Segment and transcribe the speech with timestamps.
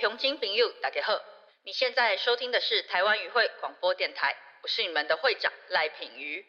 [0.00, 1.12] 雄金朋友大家好，
[1.62, 6.42] 你现在收听的是台湾语会广播电台，我是你们的会长赖品瑜。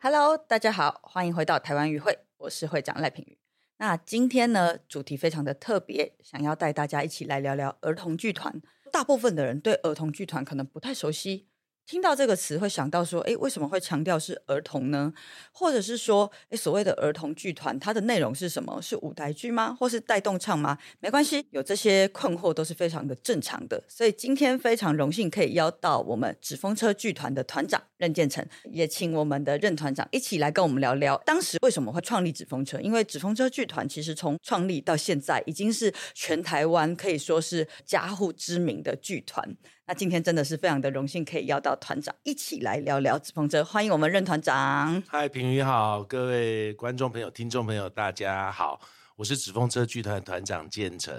[0.00, 3.38] Hello，大家好，欢迎回到台湾语会，我是会长赖品瑜。
[3.76, 8.60] 那今天呢，主题非常的特别，想要带大家一起来聊聊儿童剧团。
[8.90, 11.49] 大部分的人对儿童剧团可能不太熟悉。
[11.86, 15.12] 听到这个词会想到说，哎，为什么会强调是儿童呢？
[15.50, 18.80] 或者是说，哎，所谓的儿童剧团，它的内容是什么？
[18.80, 19.76] 是舞台剧吗？
[19.78, 20.78] 或是带动唱吗？
[21.00, 23.82] 没关系，有这些困惑都是非常的正常的。
[23.88, 32.78] 所以今天非常荣幸可以邀到我们纸风车剧团的团长任建成，也请我们的任团长一起来跟我们聊聊，当时为什么会创立纸风车？
[32.78, 39.56] 因为纸风车剧团其实从创立到现在，已经是全台湾可以说是家户知名的剧团。
[39.90, 45.02] 那今天真的是非常的荣幸，可以邀到团长一起来聊聊纸风车，欢迎我们任团长。
[45.08, 48.80] 嗨，平宇好，各位观众朋友、听众朋友，大家好，
[49.16, 51.12] 我是纸风车剧团团长建成。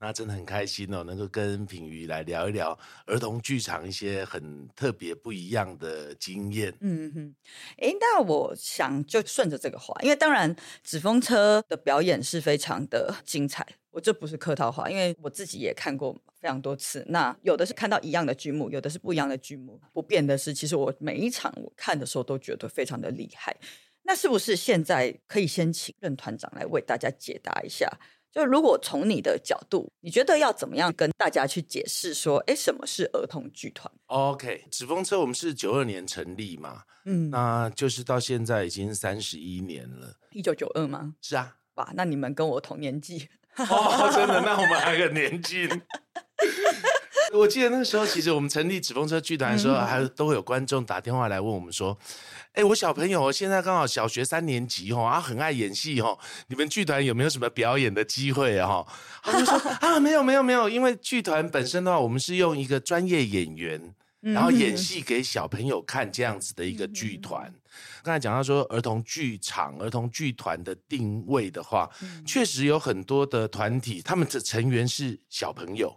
[0.00, 6.72] 那真的很开心哦，能够跟品瑜来聊一聊儿童剧场一些很特别不一样的经验。
[6.80, 7.34] 嗯哼，
[7.78, 16.16] 哎，那我想就顺着这个话，因为当然纸风车的表演是非常的精彩，我这不是客套话，因为我自己也看过。
[16.40, 19.80] 非常多次，那有的是看到一样的剧目，有的是不一样的剧目。
[19.92, 23.56] 不变的是，其实我每一场我看的时候都觉得非常的厉害。
[24.04, 27.90] 那是不是现在可以先请任团长来为大家解答一下？
[28.30, 40.14] 就如果从你的角度，你觉得要怎么样跟大家去解释说，哎，什么是儿童剧团？OK，纸风车我们是九二年成立嘛，嗯，那就是到现在已经三十一年了。
[40.32, 41.14] 一九九二吗？
[41.22, 44.40] 是啊，哇，那你们跟我同年纪哦，真的？
[44.40, 45.68] 那我们还有年纪。
[47.34, 51.96] 我记得那个时候，其实我们成立纸风车剧团的时候，还都会有观众打电话来问我们说
[52.52, 58.84] ：“哎，我小朋友现在刚好小学三年级哦，啊，很爱演戏哦，你们剧团有没有什么表演的机会啊？”
[59.22, 67.52] 他就说：“啊，没有，没有，没有，因为剧团本身的话，我们是用一个专业演员，然后演戏给小朋友看这样子的一个剧团。
[68.02, 71.90] 刚才讲到说儿童剧场、儿童剧团的定位的话，
[72.26, 75.94] 确实有很多的团体，他们的成员是小朋友。”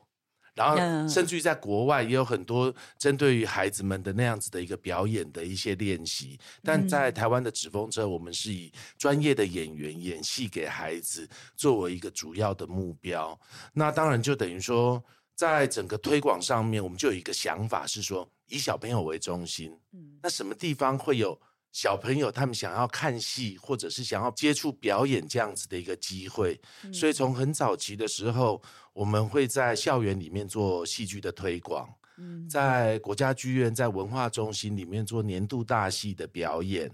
[0.53, 13.39] 然后，甚至于在国外也有很多针对于孩子们的那样子的一个表演的一些练习，但在台湾的纸风车，我们是以专业的演员演戏给孩子作为一个主要的目标。
[13.73, 15.01] 那当然就等于说，
[15.35, 19.71] 在整个推广上面，我们就有一个想法是说，以小朋友为中心。
[19.93, 21.39] 嗯，那什么地方会有？
[21.73, 26.59] 小朋友他们想要看戏，或者是想要接触表演这样子的一个机会，
[26.91, 28.61] 所以从很早期的时候，
[28.93, 31.87] 我们会在校园里面做戏剧的推广，
[32.17, 36.91] 嗯在国家剧院、在文化中心里面做年度大戏的表演。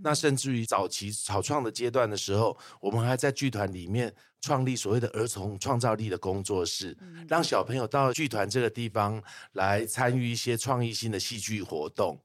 [0.00, 4.14] 那甚至于早期草创的阶段的时候，我们还在剧团里面。
[4.40, 6.96] 创立所谓的儿童创造力的工作室，
[7.26, 9.20] 让小朋友到剧团这个地方
[9.54, 12.16] 来参与一些创意性的戏剧活动。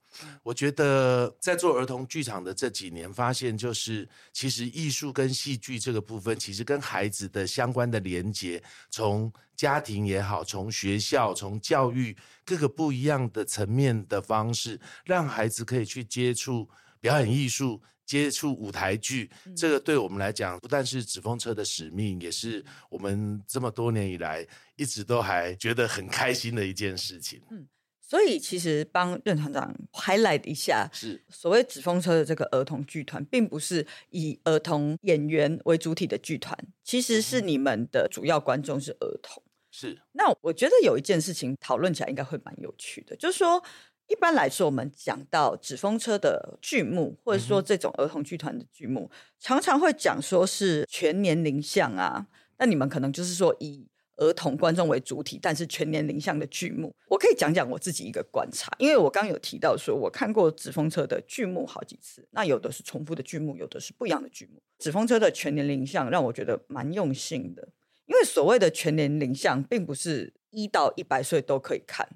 [0.43, 12.15] 我觉得在做儿童剧场的这几年，发现就是其实艺术跟戏剧这个部分，其实跟孩子的相关的连接，从家庭也好，从学校、从教育
[12.45, 16.69] 各个不一样的层面的方式，让孩子可以去接触
[17.03, 17.81] 表演艺术。
[18.05, 27.41] 接触舞台剧，这个对我们来讲，不但是纸风车的使命，也是我们这么多年以来一直都还觉得很开心的一件事情。
[27.49, 27.65] 嗯，
[28.01, 39.41] 所以其实帮任团长 highlight 一下，是所谓纸风车的这个儿童剧团，并不是以儿童演员为主体的剧团，其实是你们的主要观众是儿童。
[39.71, 43.63] 是，那我觉得有一件事情讨论起来应该会蛮有趣的，就是说。
[44.07, 49.09] 一般来说，我们讲到纸风车的剧目，或者说这种儿童剧团的剧目，
[49.39, 52.27] 常常会讲说是全年龄向啊。
[52.57, 56.93] 那你们可能就是说以儿童观众为主体，但是全年龄向的剧目。
[57.07, 64.61] 我可以讲讲我自己一个观察，因为我刚有提到说我看过纸风车的剧目好几次，那有的是重复的剧目，有的是不一样的剧目。
[64.77, 67.69] 纸风车的全年龄向让我觉得蛮用心的，
[68.05, 72.07] 因为所谓的全年龄向，并不是一到一百岁都可以看。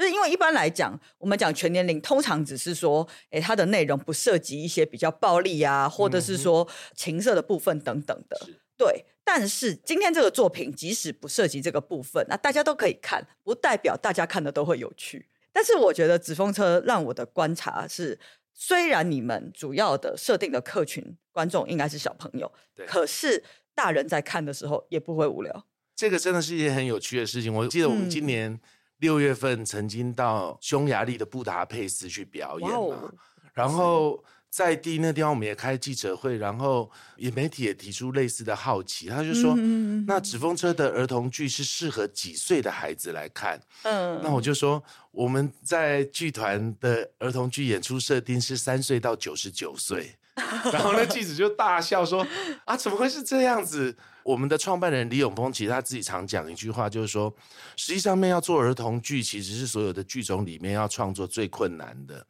[0.00, 8.48] 就是因为一般来讲，我们讲全年龄，通常只是说，哎，它的内容不涉及一些比较暴力啊，或者是说情色的部分等等的。
[8.78, 15.28] 对，但是今天这个作品，即使不涉及这个部分，那大家都可以看，不代表大家看的都会有趣。
[15.52, 18.18] 但是我觉得纸风车让我的观察是，
[18.54, 22.50] 虽然你们主要的设定的客群观众应该是小朋友，
[22.86, 23.44] 可是
[23.74, 25.66] 大人在看的时候也不会无聊。
[25.94, 27.52] 这个真的是一件很有趣的事情。
[27.52, 28.58] 我记得我们嗯今年
[29.00, 33.10] 六月份曾经到匈牙利的布达佩斯去表演嘛，
[33.52, 39.54] 然后在地那地方我们也开记者会，然后也媒体也提出类似的好奇，他就说。
[39.56, 43.60] 嗯那纸风车的儿童剧是适合几岁的孩子来看？
[43.82, 50.16] 嗯那我就说我们在剧团的儿童剧演出设定是三岁到九十九岁，
[50.72, 52.26] 然后那记者就大笑说
[52.64, 53.96] ：“啊，怎么会是这样子？”
[54.30, 57.34] 我们的创办人李永峰其实他自己常讲一句话，就是说，
[57.76, 62.24] 实际上面要做儿童剧，其实是所有的剧种里面要创作最困难的。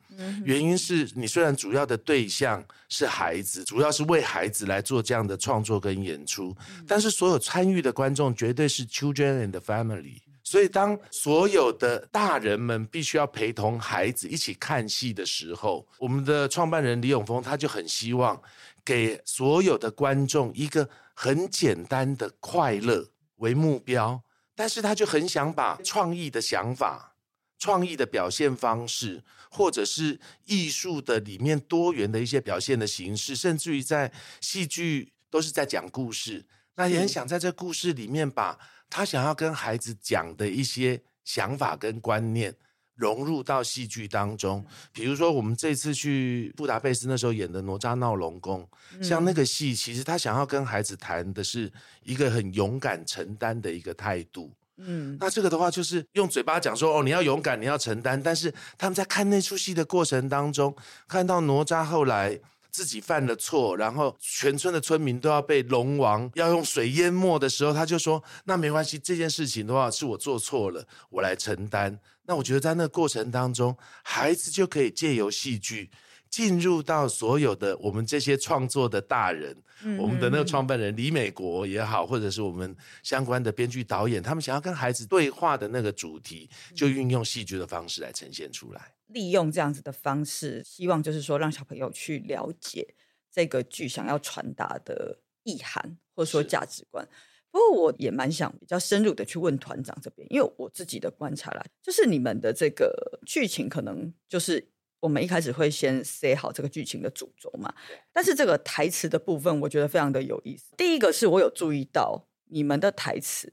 [0.44, 6.56] 原因是你虽然主要的对象是孩子，主要是为孩子来做这样的创作跟演出，
[6.86, 10.16] 但是所有参与的观众绝对是 children and family。
[10.42, 18.40] 所以，当所有的大人们必须要陪同孩子一起看戏的时候，我们的创办人李永峰他就很希望
[18.84, 20.88] 给所有的观众一个
[21.22, 24.22] 很简单的快乐为目标，
[24.54, 27.14] 但是他就很想把创意的想法、
[27.58, 36.46] 创意的表现方式，或者是艺术的里面多元的一些表现的形式，甚至于在戏剧都是在讲故事，
[36.76, 38.58] 那也很想在这故事里面把
[38.88, 42.56] 他想要跟孩子讲的一些想法跟观念。
[43.00, 44.62] 融入到戏剧当中，
[44.92, 48.68] 比如说我们这次去布达佩斯那时候演的《哪吒闹龙宫》，
[49.02, 51.72] 像那个戏，其实他想要跟孩子谈的是
[52.04, 54.52] 一个很勇敢承担的一个态度。
[54.82, 58.22] 嗯那这个的话，就是用嘴巴讲说哦，你要勇敢，你要承担。
[58.22, 60.74] 但是他们在看那出戏的过程当中，
[61.08, 62.38] 看到哪吒后来
[62.70, 75.90] 自己犯了错，然后全村的村民都要被龙王要用水淹没的时候，他就说：“那没关系，这件事情的话是我做错了，我来承担。”那我觉得在那个过程当中，孩子就可以借由戏剧。
[76.30, 79.52] 进入到所有的我们这些创作的大人，
[79.98, 88.92] 我们的那个创办人李美国也好，或者是我们相关的编剧导演，他们想要跟孩子对话的那个主题，就运用戏剧的方式来呈现出来。
[89.12, 92.94] 利用这样子的方式，希望就是说让小朋友去了解
[93.30, 97.06] 这个剧想要传达的意涵，或者说价值观。
[97.50, 104.68] 不过我也蛮想比较深入的去问团长这边，因为我自己的观察啦，就是你们的这个剧情可能就是
[105.00, 107.74] 我们一开始会先 say 好这个剧情的主轴嘛，
[108.12, 110.76] 但是这个台词的部分，我觉得非常的有意思。
[110.76, 113.52] 第一个是我有注意到你们的台词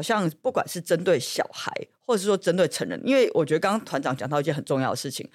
[0.00, 1.70] 好像不管是针对小孩，
[2.06, 5.28] 或者是说针对成人，因为我觉得刚刚团长讲到一件很重要的事情，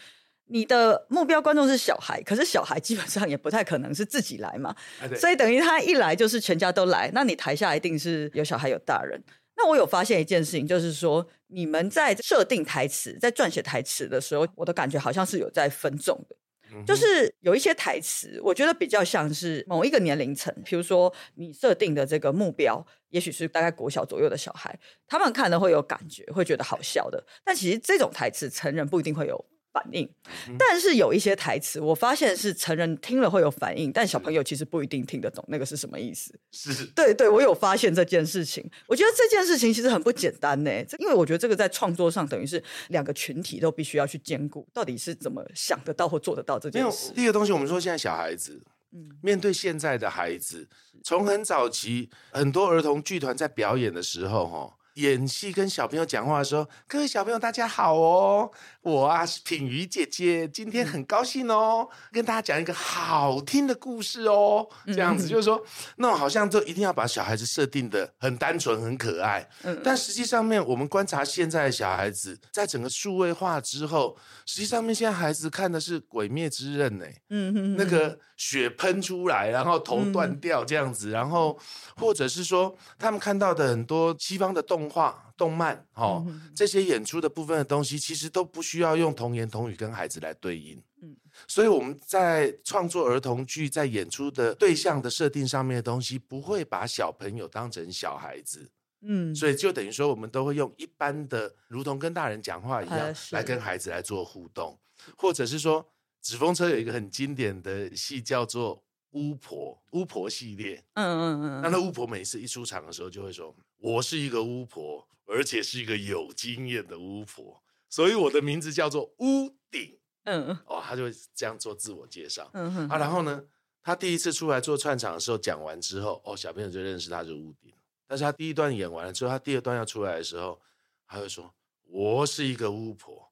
[0.48, 4.76] 你的目标观众是小孩，可是小孩基本上也不太可能是自己来嘛，
[5.16, 9.22] 所以等于他一来就是全家都来，那你台下一定是有小孩有大人。
[9.56, 16.36] 那我有发现一件事情，就是说你们在设定台词、在撰写台词的时候，我的感觉好像是有在分众的。
[16.74, 24.78] 嗯就是有一些台词，我觉得比较像是某一个年龄层，比如说你设定的这个目标，也许是大概国小左右的小孩，
[25.08, 27.24] 他们看了会有感觉，会觉得好笑的。
[27.44, 30.10] 但其实这种台词，成人不一定会有反应。
[30.58, 36.34] 但是有一些台词，我发现是成人听了会有反应，但小朋友其实不一定听得懂那个是什么意思。
[36.54, 38.64] 是对对，我有发现这件事情。
[38.88, 47.12] 我觉得这件事情其实很不简单呢，这因为我觉得这个在创作上等于是两个群体都必须要去兼顾，到底是怎么想得到或做得到这件事。
[47.14, 48.64] 第一个东西，我们说现在小孩子。
[48.98, 50.70] 嗯面对现在的孩子，
[51.04, 58.50] 从很早期，很多儿童剧团在表演的时候，哈，演戏跟小朋友讲话的时候，各位小朋友大家好哦，
[58.86, 65.60] 我啊是品瑜姐姐，今天很高兴哦，跟大家讲一个好听的故事哦，这样子就是说，
[65.96, 69.82] 那好像就一定要把小孩子设定的很单纯、很可爱，嗯。
[69.84, 74.16] 但实际上面，我们观察现在的小孩子，在整个数位化之后，
[74.46, 81.58] 实际上面现在孩子看的是《鬼灭之刃》呢，那个血喷出来，然后头断掉这样子，然后
[81.96, 86.26] 或者是说他们看到的很多西方的动画、动漫，哦，
[86.56, 90.82] 这些演出的部分的东西，其实都不需要用童言童语跟孩子来对应。
[91.02, 91.16] 嗯
[91.48, 104.80] 所以我们在创作儿童剧，在演出的对象的设定上面的东西，不会把小朋友当成小孩子，嗯，所以就等于说，我们都会用一般的，如同跟大人讲话一样呃，来跟孩子来做互动，
[105.18, 105.86] 或者是说，
[106.22, 108.78] 纸风车有一个很经典的戏叫做
[109.12, 110.82] 《巫婆》，巫婆系列。
[110.94, 120.00] 嗯嗯嗯，那那巫婆每次一出场的时候，就会说：“我是一个巫婆，而且是一个有经验的巫婆，所以我的名字叫做屋顶。
[120.26, 122.50] 嗯”哦，他就会这样做自我介绍。
[122.54, 123.44] 嗯哼啊，然后呢，
[123.84, 127.74] 他第一次出来做串场的时候，讲完之后，哦，小朋友就认识他是屋顶。
[128.08, 130.62] 但是他第一段演完了之后，他第二段要出来的时候，
[131.08, 131.54] 他会说
[131.90, 133.32] ：“我是一个巫婆。”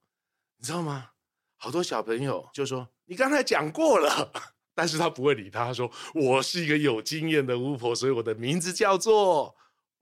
[0.58, 1.12] 你知道吗？
[1.58, 4.32] 好多小朋友就说：“你刚才讲过了。
[4.76, 9.56] ”但是他不会理他，他说：“我是一个有经验的巫婆，所以我的名字叫做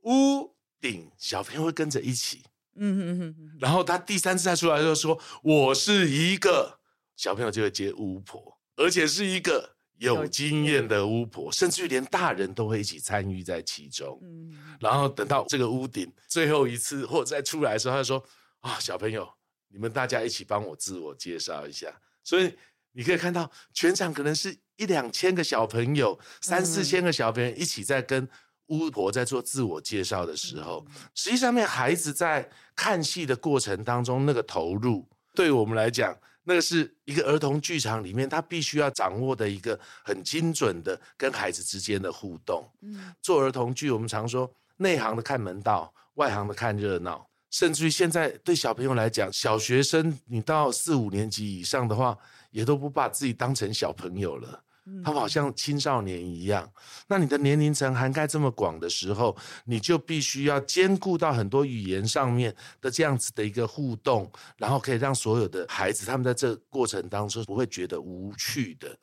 [0.03, 2.41] 屋定，小朋友会跟着一起。
[2.75, 6.79] 嗯嗯嗯嗯，然后他第三次再出来就说：“我是一个
[7.17, 14.17] 小朋友，就会接巫婆，而且是一个有经验的巫婆，甚至于连大人都会一起参与在其中。
[14.23, 18.23] 嗯然后等到这个屋顶最后一次或者再出来的时候，他就说：
[18.61, 19.29] 啊，小朋友，
[19.67, 21.93] 你们大家一起帮我自我介绍一下。
[22.23, 22.55] 所以
[22.93, 28.27] 你可以看到全场可能是一两千个小朋友，三四千个小朋友一起在跟。”
[28.72, 42.66] 巫婆在做自我介绍的时候，实际上面孩子在看戏的过程当中，那个投入，对我们来讲，那个是一个儿童剧场里面他必须要掌握的一个很精准的跟孩子之间的互动。
[42.82, 52.18] 嗯，做儿童剧，我们常说内行的看门道，外行的看热闹，甚至于现在对小朋友来讲，小学生你到四五年级以上的话，
[52.51, 54.63] 也都不把自己当成小朋友了。
[55.03, 56.69] 他们好像青少年一样，
[57.07, 68.95] 那你的年龄层涵盖这么广的时候，你就必须要兼顾到很多语言上面的这样子的一个互动，然后可以让所有的孩子他们在这过程当中不会觉得无趣的。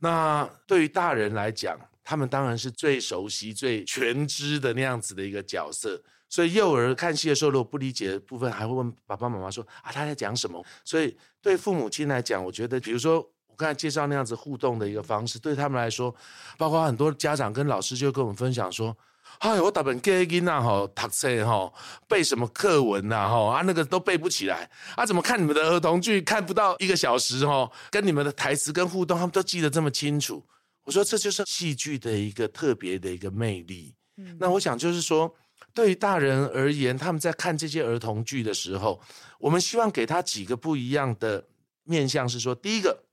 [0.00, 6.02] 那对于大人来讲，他们当然是最熟悉、最全知的那样子的一个角色。
[6.28, 13.28] 所以幼儿看戏的时候，如果不理解的部分，还会问爸爸妈妈说：“啊，他在讲什么？”所以对父母亲来讲，我觉得，比如说。
[13.60, 16.14] 刚才介绍那样子互动的一个方式，对他们来说，
[16.56, 18.96] 包括很多家长跟老师就跟我们分享说
[19.40, 21.72] ：“哎，我打本 K 音呐，哈，读册哈，
[22.08, 27.70] 背什么课文呐，哈啊，那个都背不起来啊，怎么看你们的儿童剧看不到一个小时哈？
[27.90, 30.42] 跟你们的台词跟互动，他们都记得这么清楚。”
[30.84, 35.32] 我说：“这就是戏剧的一个特别的一个魅力。”嗯那我想就是说，
[35.74, 39.00] 对于大人而言，他们在看这些儿童剧的时候，
[39.38, 41.44] 我们希望给他几个不一样的
[41.84, 43.04] 面向，是说，第一个。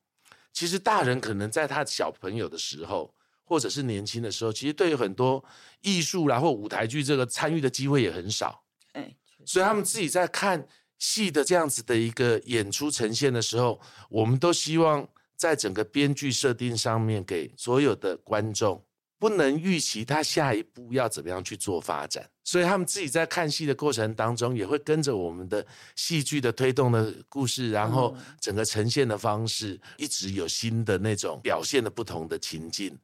[0.58, 5.46] 其实大人可能在他小朋友的时候，或者是年轻的时候，其实对于很多
[5.82, 8.64] 艺术啦或舞台剧这个参与的机会也很少。
[8.94, 18.84] 哎，所以他们自己在看戏的这样子的一个演出呈现的时候，我们都希望在整个编剧设定上面给所有的观众。
[19.20, 32.98] 不能预期他下一步要怎么样去做发展，所以他们自己在看戏的过程当中，也会跟着我们的戏剧的推动的故事，然后整个呈现的方式，一直有新的那种表现的不同的情境。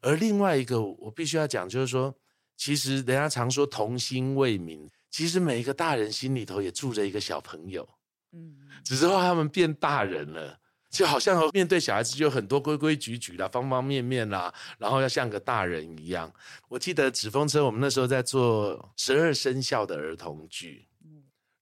[0.00, 2.12] 而另外一个，我必须要讲，就是说，
[2.56, 7.88] 其实人家常说童心未泯，其实每一个大人心里头也住着一个小朋友，
[8.32, 10.58] 嗯，只是话他们变大人了。
[10.90, 16.30] 就好像面对小孩子就有很多规规矩矩啦、方方面面啦，然后要像个大人一样。
[16.68, 20.88] 我记得纸风车，我们那时候在做十二生肖的儿童剧，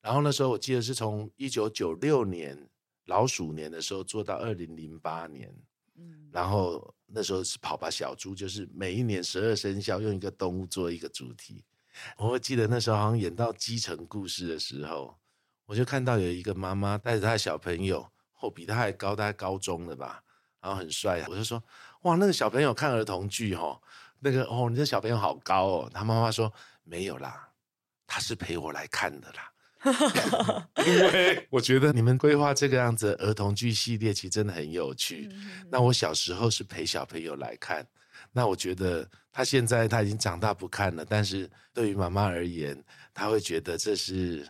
[0.00, 2.68] 然后那时候我记得是从一九九六年
[3.04, 5.54] 老鼠年的时候做到二零零八年，
[6.32, 11.62] 然后那时候是跑吧小猪，就是每一年十二生肖用一个动物做一个主题。
[12.16, 15.18] 我会记得那时候好像演到基层故事的时候，
[15.66, 18.11] 我就看到有一个妈妈带着她的小朋友。
[18.40, 20.23] 后比他还高，大概高中的吧，
[20.61, 21.25] 然后很帅。
[21.26, 21.61] 我就说，
[22.02, 23.83] 哇，那个小朋友看儿童剧哦，
[24.21, 25.90] 那个哦，你这小朋友好高哦。
[25.92, 26.50] 他妈妈说
[26.85, 27.49] 没有啦，
[28.07, 29.52] 他是陪我来看的啦。
[30.87, 35.28] 因为我觉得你们规划这个样子儿童剧系列，其实真的很有趣。
[35.68, 37.85] 那我小时候是陪小朋友来看，
[38.30, 42.80] 那我觉得他现在他已经长大不看了，但是对于妈妈而言，
[43.12, 44.49] 他会觉得这是。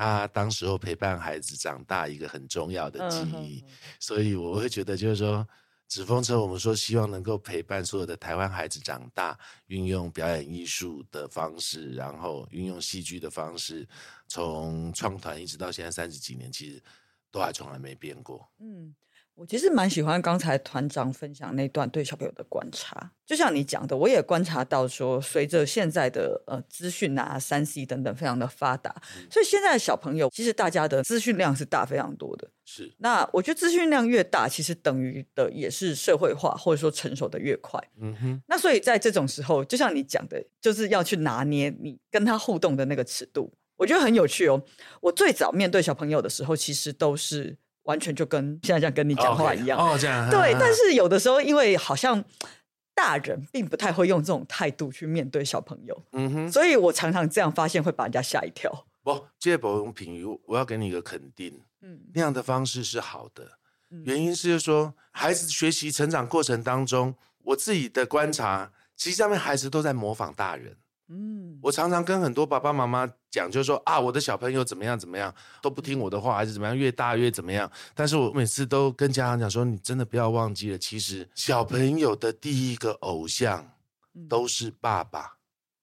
[0.00, 3.62] 他当时候陪伴孩子长大一个很重要的记忆，
[3.98, 5.46] 所以我会觉得就是说，
[5.88, 13.86] 纸风车我们说希望能够陪伴所有的台湾孩子长大，运用表演艺术的方式，然后运用戏剧的方式，
[14.26, 16.82] 从创团一直到现在三十几年，其实
[17.30, 18.50] 都还从来没变过。
[18.58, 18.94] 嗯。
[19.40, 28.94] 我其实蛮喜欢刚才团长分享那段对小朋友的观察，就像你讲的，我也观察到说，随着现在的呃资讯啊、三 C 等等非常的发达，
[29.30, 32.50] 所以现在的小朋友其实大家的资讯量是大非常多的。
[32.66, 37.82] 是，那我觉得资讯量越大，其实等于的也是社会化或者说成熟的越快。
[37.98, 38.42] 嗯哼。
[38.46, 44.62] 那所以在这种时候，就像你讲的，就是要去拿捏你跟他互动的那个尺度，我觉得很有趣哦。
[45.00, 47.56] 我最早面对小朋友的时候，其实都是。
[47.84, 50.54] 完全就跟现在这样跟你讲话一样哦，这样对。
[50.58, 52.24] 但是有的时候，因为好像
[52.94, 58.86] 大人并不太会用这种态度去面对小朋友，嗯哼，所以我常常这样发现会把人家吓一跳。
[59.02, 63.58] 不，这保用品语，我要给你一个肯定，嗯，那样的方式是好的。
[64.04, 70.76] 原因是说，孩子学习成长过程当中，我自己的观察，其实上面孩子都在模仿大人。
[71.12, 77.68] 嗯，我常常跟很多爸爸妈妈讲，就是说啊，我的小朋友怎么样怎么样都不听我的话，还是怎么样，越大越怎么样。
[77.96, 83.68] 但是我每次都跟家长讲说，你真的不要忘记了，其实小朋友的第一个偶像
[84.28, 85.32] 都是爸爸，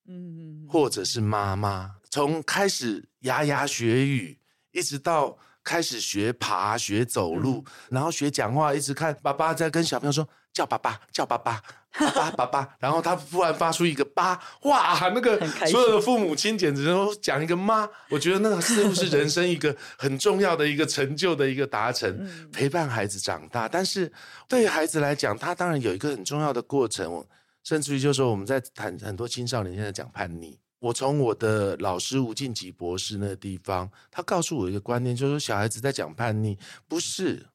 [0.08, 1.94] 嗯，或者是妈妈。
[2.10, 4.40] 从开始牙牙学语，
[4.72, 11.62] 一直到开始学爬、学走路，然后学讲话，一直看爸爸在跟小朋友说叫爸爸，叫爸爸，
[12.00, 12.76] 爸爸，爸爸。
[12.80, 17.88] 然后他突然发出一个爸，哇，那个所有的父母亲简直都讲一个妈。
[18.10, 23.68] 我觉得那个似乎是人生一个很重要的一个成就的一个达成，陪伴孩子长大。
[23.68, 24.12] 但是
[24.48, 27.26] 对于孩子来讲，他当然有一个很重要的过程，
[27.64, 30.60] 甚至于就是说我们在谈很多青少年现在讲叛逆。
[30.80, 36.56] 我从我的老师吴敬吉博士那个地方，他告诉我一个观念，就是说小孩子在讲叛逆，
[36.88, 37.48] 不是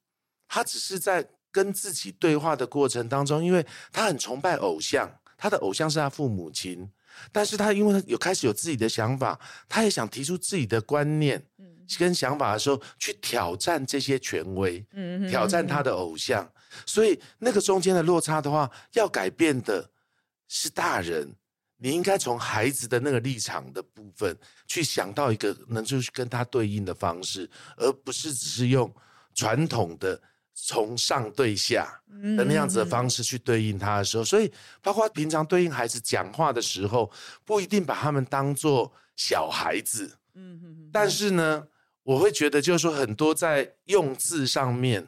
[0.48, 6.90] 他只是在跟自己对话的过程当中，因为他很崇拜偶像，他的偶像是他父母亲，
[7.30, 11.40] 但是他因为他有开始有自己的想法，他也想提出自己的观念
[11.98, 16.50] 跟想法的时候，去挑战这些权威，嗯挑战他的偶像，
[16.86, 19.90] 所以那个中间的落差的话，要改变的
[20.48, 21.36] 是大人。
[21.84, 28.88] 你应该从孩子的那个立场的部分去想到一个能就是跟他对应的方式，而不是只是用
[29.34, 30.22] 传统的
[30.54, 32.00] 从上对下
[32.36, 37.10] 的那样子的方式去对应他的时候，所以包括平常对应孩子讲话的时候，
[37.44, 41.66] 不一定把他们当做小孩子，嗯嗯但是呢，
[42.02, 45.06] 我会觉得就是说很多在用字上面，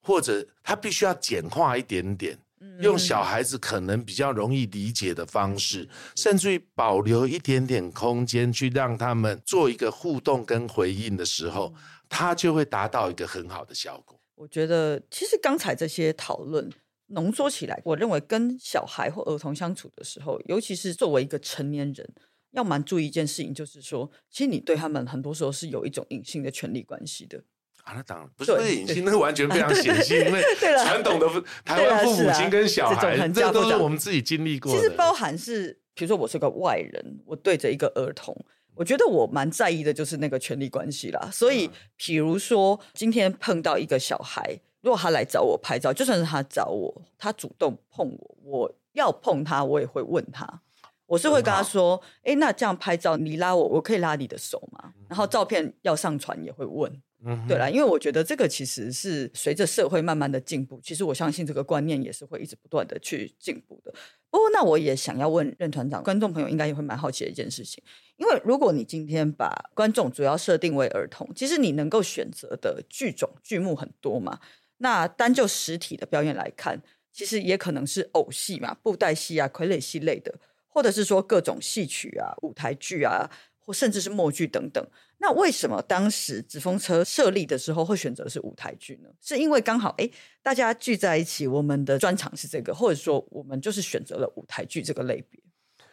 [0.00, 2.38] 或者他必须要简化一点点。
[2.80, 11.74] 用小孩子可能比较容易理解的方式，甚至于保留一点点空间，去让他们做一个互动跟回应的时候，
[12.08, 14.16] 他就会达到一个很好的效果。
[14.42, 16.68] 我觉得其实刚才这些讨论
[17.08, 22.08] 浓缩起来，我认为跟小孩或儿童相处的时候，尤其是作为一个成年人，
[22.50, 27.38] 要蛮注意一件事情，就是说，其实你对他们很多时候是有一种隐性的权利关系的。
[27.84, 34.76] 啊，那当然不是隐性， 那完全非常显性，因为传统的父 台湾父母亲跟小孩，这都是我们自己经历过的。
[34.76, 38.36] 其实包含是，比如说我是个外人，我对着一个儿童，
[38.74, 41.28] 我觉得我蛮在意的就是那个权利关系啦。
[41.32, 50.60] 所以，比如说今天碰到一个小孩，如果他来找我拍照，就算是他找我，他主动碰我，我要碰他，我也会问他。
[51.06, 56.90] 我是会跟他说：“哎，那这样拍照，你拉我，我可以拉你的手吗？”然后照片要上传也会问。
[57.24, 63.92] 嗯对啦，因为我觉得这个其实是随着社会慢慢的进步，其实我相信这个观念也是会一直不断的去进步的。
[64.30, 67.82] 不过，那我也想要问任团长，观众朋友应该也会蛮好奇的一件事情，
[68.16, 74.40] 因为如果你今天把观众主要设定为儿童，其实你能够选择的剧种剧目很多嘛。
[74.78, 76.82] 那单就实体的表演来看，
[77.12, 80.34] 其实也可能是偶戏嘛、布袋戏啊、傀儡戏类的，
[80.66, 83.30] 或者是说各种戏曲啊、舞台剧啊，
[83.64, 84.84] 或甚至是默剧等等。
[85.18, 89.08] 那为什么当时纸风车设立的时候会选择是舞台剧呢？
[89.20, 90.10] 是因为刚好哎，
[90.42, 95.40] 大家聚在一起，我们的专场是这个，或者说我们就是选择了舞台剧这个类别。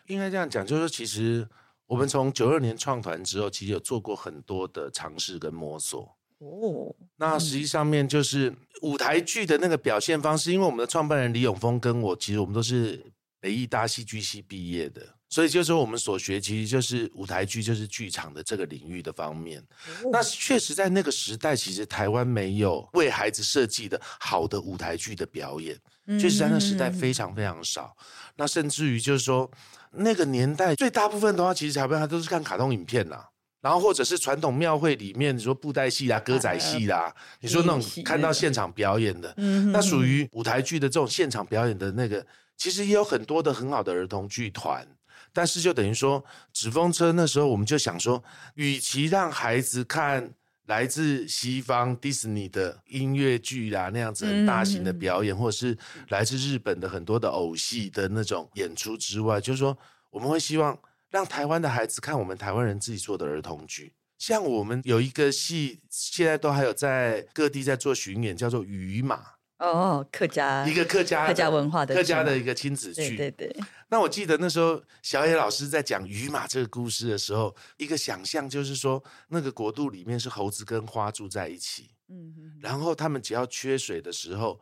[0.08, 1.48] 应该这样讲，就是说其实
[1.86, 6.18] 我们从九二年创团之后，其实有做过很多的尝试跟摸索。
[6.40, 19.64] 哦，那实际上面就是舞台剧的那个表现方式，因为我们的创办人李永峰跟我，其实我们都是北艺大戏剧系毕业的，所以就是说我们所学其实就是舞台剧，就是剧场的这个领域的方面。
[20.12, 25.78] 那确实在那个时代，其实台湾没有为孩子设计的好的舞台剧的表演，
[26.20, 27.96] 确实在那个时代非常非常少。
[28.38, 29.50] 那甚至于就是说，
[29.92, 33.30] 那个年代最大部分的话，其实台湾都是看卡通影片啦。
[33.62, 44.88] 然后或者是传统庙会里面，你说布袋戏啦、歌仔戏啦，你说那种看到现场表演的，嗯那属于舞台剧的这种现场表演的那个，其实也有很多的很好的儿童剧团。
[45.34, 48.24] 但是就等于说，纸风车那时候我们就想说，
[48.56, 50.34] 与其让孩子看
[50.66, 55.78] 来自西方迪士尼的音乐剧啦那样子很大型的表演，或者是
[56.10, 59.78] 来自日本的很多的偶戏的那种演出之外，就是说
[60.10, 60.78] 我们会希望。
[61.12, 69.16] 让台湾的孩子看我们台湾人自己做的儿童剧，像我们有一个戏，现在都还有在各地在做巡演，叫做《鱼马》
[69.60, 73.16] 哦，客家一个客家客家文化的客家的一个亲子剧。
[73.16, 84.60] 对对对，那我记得那时候小野老师在讲鱼马这个故事的时候，一个想象就是说，那个国度里面是猴子跟花住在一起，嗯嗯然后他们只要缺水的时候，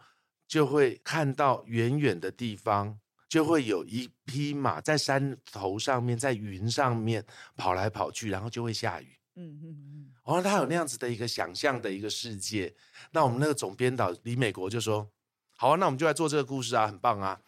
[0.48, 3.00] 就会看到远远的地方。
[3.30, 7.22] 就会有一匹马在山头上面，在云上面
[7.58, 9.18] 跑来跑去，然后就会下雨。
[9.36, 12.76] 嗯嗯嗯，哦，他有那样子的一个想象的一个世界。
[13.12, 15.10] 那我们那个总编导李美国就说
[15.56, 17.40] ：“好啊，那我们就来做这个故事啊，很棒啊。”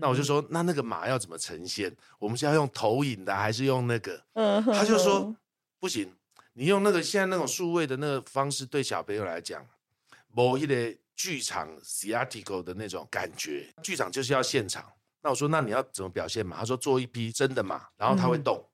[0.00, 1.94] 那我就说：“那那个马要怎么呈现？
[2.20, 5.34] 我们是要用投影的，还是用那个？”嗯他就说
[5.80, 6.14] ：“不行，
[6.52, 9.66] 你用那个现在那种数位的那个方式，对小朋友来讲，
[10.28, 14.84] 某一类剧场 theatrical 的那种感觉，剧场就是要现场。”
[15.22, 16.56] 那我说，那你要怎么表现嘛？
[16.56, 18.64] 他说做一匹真的马，然后它会动。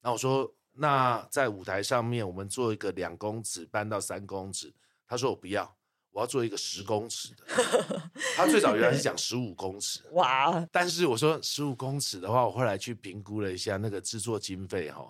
[0.00, 4.72] 然后我说，那在舞台上面，我们做一个两公尺搬到三公尺，
[5.06, 5.72] 他说我不要，
[6.10, 7.44] 我要做一个十公尺的。
[8.36, 15.06] 他最早原来是讲十五公尺，哇，但是我说十五公尺的话，我后来去评估了一下，那个制作经费哈、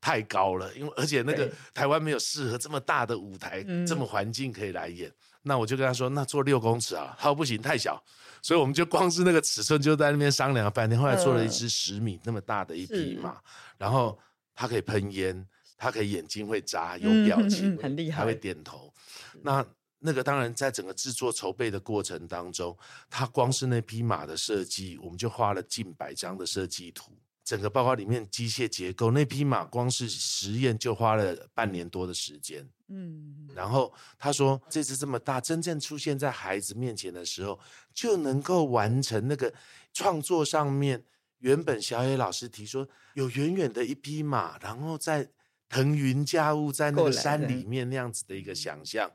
[0.00, 5.12] 太高了，因为而且那个台湾没有适合这么大的舞台，嗯这么环境可以来演。
[5.42, 8.00] 那我就跟他说，那做六公尺啊，他说不行，太小。
[8.40, 13.36] 所以我们就光是那个尺寸就在那边商量了半天，后来做了一只十米那么大的一匹是马，
[13.76, 14.16] 然后
[14.58, 18.92] 它可以喷烟，他可以眼睛会眨，有嗯表情，嗯很厉害还会点头。
[19.40, 19.64] 那
[20.00, 22.76] 那个当然，在整个制作筹备的过程当中，
[23.08, 27.16] 他光是那匹马的设计，我们就花了近百张的设计图。
[27.44, 32.68] 整个包括里面机械结构，那匹马光是实验就花了半年多的时间。
[32.88, 37.60] 嗯，然后他说，这只这么大，真正出现在孩子面前的时候，
[37.94, 39.54] 就能够完成那个
[39.92, 41.04] 创作上面
[41.38, 45.30] 原本小野老师提说，有远远的一匹马，然后在
[45.68, 49.10] 腾云驾雾在那个山里面那样子的一个想象。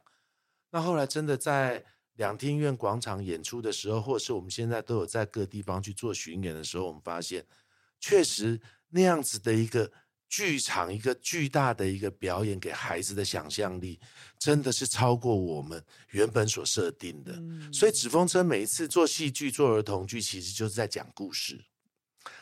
[0.71, 1.83] 那后来真的在
[2.15, 7.45] 两厅院广场演出的时候，或者是我们现在都有在各地方去做巡演的时候，我们发现，
[7.99, 8.59] 确实
[8.89, 9.91] 那样子的一个
[10.29, 13.99] 剧场，一个巨大的一个表演，给孩子的想象力，
[14.39, 17.33] 真的是超过我们原本所设定的。
[17.33, 21.63] 嗯所以纸风车每一次做戏剧、做儿童剧，其实就是在讲故事。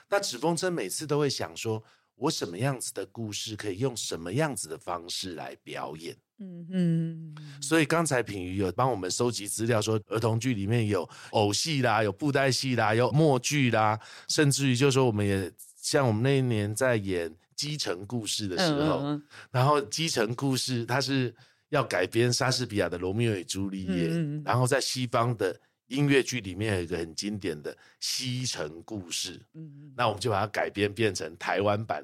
[0.10, 1.84] 那纸风车每次都会想说，
[2.15, 6.15] 我什么样子的故事可以用什么样子的方式来表演。
[6.44, 21.32] 嗯嗯，所以刚才品瑜有帮我们收集资料，说儿童剧里面有偶戏啦，有布袋戏啦，有默剧啦，甚至于就是说我们也像我们那一年在演基层故事的时候，嗯 然后基层故事它是
[21.70, 24.10] 要改编莎士比亚的《罗密欧与朱丽叶》
[24.44, 25.56] 然后在西方的
[25.91, 32.04] 音乐剧里面有一个很经典的西城故事，嗯那我们就把它改编变成台湾版、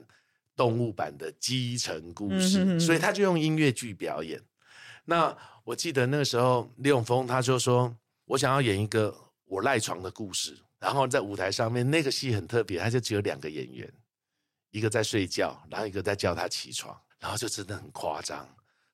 [0.55, 4.41] 动物版的基层故事，嗯哼哼所以他就用音乐剧表演。
[5.05, 7.95] 那我记得那个时候，李永峰他就说
[8.25, 13.91] ：“我想要演一个我赖床的故事。”然后在舞台上面，那个戏很特别，他就只有两个演员，
[14.71, 18.47] 一个在睡觉，然后一个在叫他起床，然后就真的很夸张，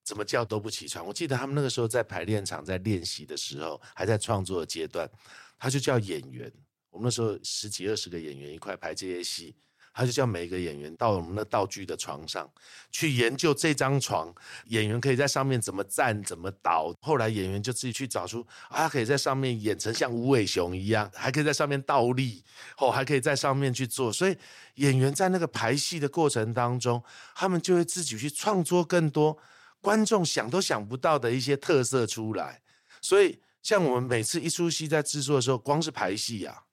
[0.04, 1.06] 怎么叫都不起床。
[1.06, 5.10] 我记得他们那个时候在排练场在练习的时候，还在创作的阶段，
[5.58, 6.52] 他就叫演员。
[6.90, 9.56] 我们那时候十几二十个演员一块排这些戏，
[9.92, 12.48] 他就叫每一个演员到我们的道具的床上
[12.92, 14.32] 去研究这张床，
[14.66, 16.94] 演员可以在上面怎么站、怎么倒。
[17.02, 22.44] 后来演员就自己去找出啊，他可以在上面演成像无尾熊一样，还可以在上面倒立，
[22.78, 24.14] 哦，还可以在上面去做。
[24.14, 24.38] 所以
[24.76, 27.04] 演员在那个排戏的过程当中，
[27.36, 29.38] 他们就会自己去创作更多
[29.84, 32.62] 观众想都想不到的一些特色出来。
[33.02, 36.64] 所以像我们每次一出戏在制作的时候，光是排戏啊，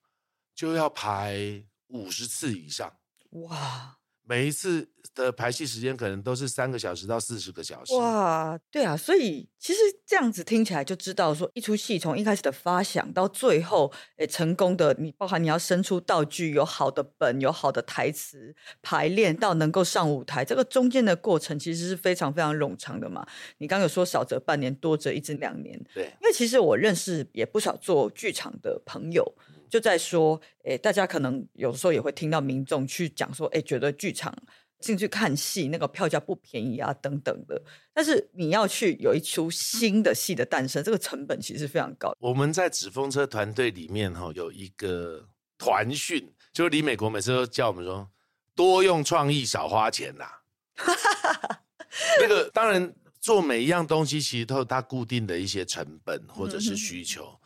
[0.55, 2.89] 就要排五十次以上。
[3.31, 3.99] 哇
[4.31, 7.93] 每一次的排戏时间可能都是三个小时到四十个小时。
[7.97, 23.27] 哇，对啊，所以其实这样子听起来就知道说，一出戏从一开始的发想到最后，诶，成功的，你包含你要生出道具，有好的本，有好的台词排练，到能够上舞台，这个中间的过程其实是非常非常冗长的嘛。
[23.59, 29.35] 你刚刚有说少则半年，多则一至两年，对，因为其实我认识也不少做剧场的朋友，
[29.71, 34.35] 就在说，诶，大家可能有时候也会听到民众去讲说，诶，觉得剧场
[34.81, 37.63] 进去看戏那个票价不便宜啊，等等的。
[37.95, 42.13] 但是你要去有一出新的戏的诞生，这个成本其实非常高。
[42.19, 48.11] 我们在纸风车团队里面哈、有一个团训，就是李美国每次都叫我们说
[48.55, 50.43] 多用创意，少花钱啦、
[52.21, 57.40] 那个当然做每一样东西其实都有它固定的一些成本或者是需求。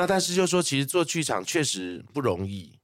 [0.00, 2.78] 那但是就说其实做剧场确实不容易。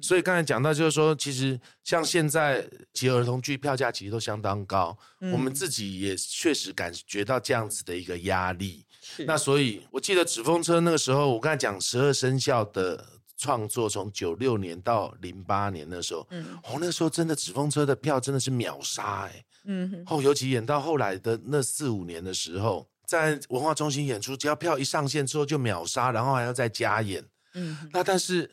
[0.00, 4.96] 所以刚才讲到，就是说，其实像现在其实儿童剧票价其实都相当高，
[5.32, 8.86] 我们自己也确实感觉到这样子的一个压力。
[9.00, 13.04] 是那所以我记得纸风车那个时候，我刚才讲十二生肖的
[13.36, 27.22] 创作，从九六年到零八年那时候，嗯哦，那时候真的纸风车的票真的是秒杀哎、嗯哼哦，尤其演到后来的那四五年的时候，在文化中心演出，只要票一上线之后就秒杀，然后还要再加演。
[27.52, 28.50] 嗯那但是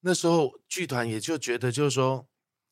[0.00, 2.26] 那时候剧团也就觉得，就是说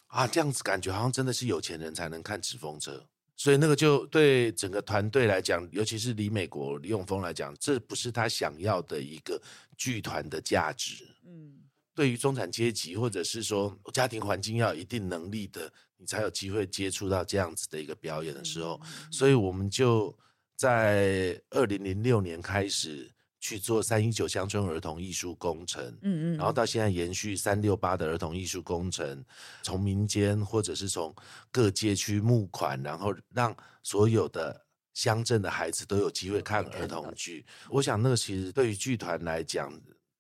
[0.09, 9.41] 啊，这样子感觉好像真的是有钱人才能看纸风车，所以那个就对整个团队来讲，尤其是李美国、李永峰来讲，这不是他想要的一个
[9.77, 11.07] 剧团的价值。
[11.25, 11.55] 嗯
[11.95, 20.17] 对于中产阶级，或者是说家庭环境要有一定能力的，你才有机会接触到这样子的一个表演的时候，所以我们就
[20.59, 29.25] 在二零零六年开始去做三一九乡村儿童艺术工程，嗯嗯，然后到现在延续三六八的儿童艺术工程，
[29.63, 31.15] 从民间或者是从
[31.53, 37.47] 各界去募款，然后让所有的乡镇的孩子都有机会看儿童剧。
[37.71, 39.73] 我想那个其实对于剧团来讲，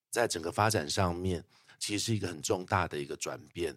[0.09, 1.45] 在整个发展上面，
[1.81, 3.77] 其实是一个很重大的一个转变。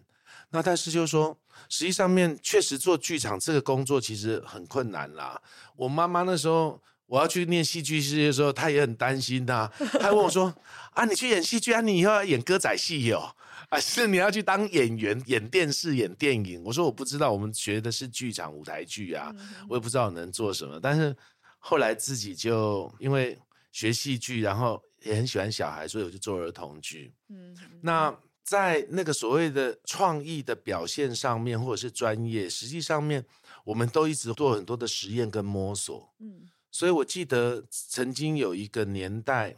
[0.52, 1.36] 那但是就是说，
[1.68, 5.40] 实际上面确实做剧场这个工作其实很困难啦。
[5.74, 10.54] 我妈妈那时候我要去念戏剧系的时候，她也很担心呐、她问我说
[10.92, 13.34] ：“啊，你去演戏剧啊，你以后要演歌仔戏哦，
[13.70, 19.34] 啊，是你要去当演员，演电视、演电影？”我说：“我不知道，我们学的是剧场舞台剧啊，
[19.68, 21.16] 我也不知道能做什么。”但是
[21.58, 23.38] 后来自己就因为
[23.72, 27.12] 学戏剧，然后也很喜欢小孩，所以我就做儿童剧。
[27.28, 33.24] 嗯，那在那个所谓的创意的表现上面，或者是专业，实际上面
[33.64, 36.12] 我们都一直做很多的实验跟摸索。
[36.20, 39.54] 嗯所以我记得曾经有一个年代，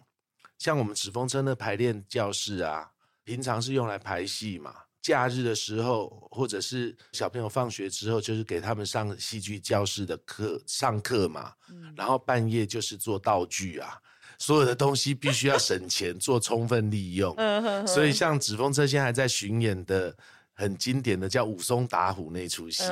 [0.58, 2.90] 像我们纸风车的排练教室啊，
[3.22, 4.74] 平常是用来排戏嘛。
[5.00, 11.52] 假日的时候，或者是小朋友放学之后，就是给他们上戏剧教室的课上课嘛。
[11.70, 13.96] 嗯然后半夜就是做道具啊，
[14.38, 17.34] 所有的东西必须要省钱， 做充分利用。
[17.36, 20.14] 嗯所以像纸风车现在还在巡演的
[20.52, 22.82] 很经典的叫武松打虎那出戏，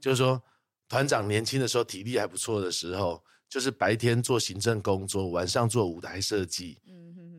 [0.00, 0.40] 就是说
[0.88, 6.78] 团长年轻的时候体力还不错的时候，就是白天做行政工作，晚上做舞台设计，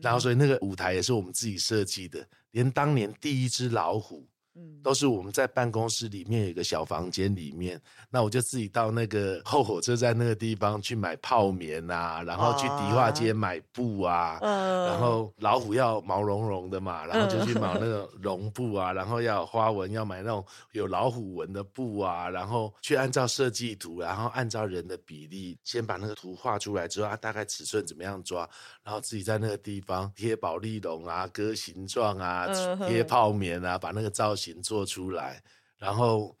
[0.00, 4.26] 然后所以那个舞台也是我们自己设计的，连当年第一只老虎。
[4.54, 4.80] 嗯。
[4.82, 14.86] 都是我们在办公室里面有一个小房间里面，那我就自己到那个后火车站那个地方去买泡棉啊，然后去迪化街买布啊，嗯。
[14.86, 28.48] 然后老虎要毛茸茸的嘛，然后就去买那个 绒布啊，然后要有花纹，要买那种有老虎纹的布啊，然后去按照设计图，然后按照人的比例，先把那个图画出来之后，啊，大概尺寸怎么样抓，
[28.82, 32.48] 然后自己在那个地方贴保丽龙啊，割形状啊
[32.88, 35.42] 贴泡棉啊，把那个造型做出来，
[35.76, 36.34] 然后。